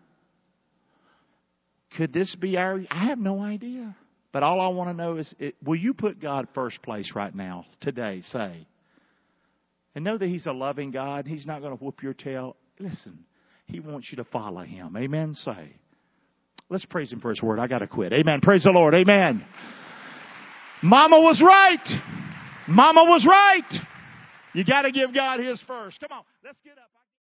Could 1.97 2.13
this 2.13 2.33
be 2.35 2.57
our? 2.57 2.81
I 2.89 3.07
have 3.07 3.19
no 3.19 3.41
idea. 3.41 3.95
But 4.31 4.41
all 4.41 4.59
I 4.59 4.67
want 4.69 4.89
to 4.89 4.93
know 4.95 5.17
is, 5.17 5.33
it, 5.37 5.55
will 5.63 5.75
you 5.75 5.93
put 5.93 6.19
God 6.19 6.47
first 6.55 6.81
place 6.81 7.11
right 7.15 7.33
now, 7.33 7.65
today? 7.81 8.21
Say. 8.31 8.67
And 9.93 10.03
know 10.03 10.17
that 10.17 10.27
He's 10.27 10.47
a 10.47 10.51
loving 10.51 10.89
God. 10.89 11.27
He's 11.27 11.45
not 11.45 11.61
going 11.61 11.77
to 11.77 11.83
whoop 11.83 12.01
your 12.01 12.13
tail. 12.13 12.55
Listen, 12.79 13.25
He 13.67 13.79
wants 13.79 14.07
you 14.11 14.17
to 14.17 14.23
follow 14.23 14.63
Him. 14.63 14.97
Amen. 14.97 15.35
Say. 15.35 15.75
Let's 16.69 16.85
praise 16.85 17.11
Him 17.11 17.19
for 17.19 17.29
His 17.29 17.43
word. 17.43 17.59
I 17.59 17.67
got 17.67 17.79
to 17.79 17.87
quit. 17.87 18.11
Amen. 18.11 18.41
Praise 18.41 18.63
the 18.63 18.71
Lord. 18.71 18.95
Amen. 18.95 19.45
Mama 20.81 21.19
was 21.19 21.41
right. 21.45 22.22
Mama 22.67 23.03
was 23.03 23.25
right. 23.27 23.81
You 24.53 24.63
got 24.63 24.83
to 24.83 24.91
give 24.91 25.13
God 25.13 25.39
His 25.39 25.61
first. 25.67 25.99
Come 25.99 26.11
on. 26.11 26.23
Let's 26.43 26.59
get 26.61 26.77
up. 26.77 26.89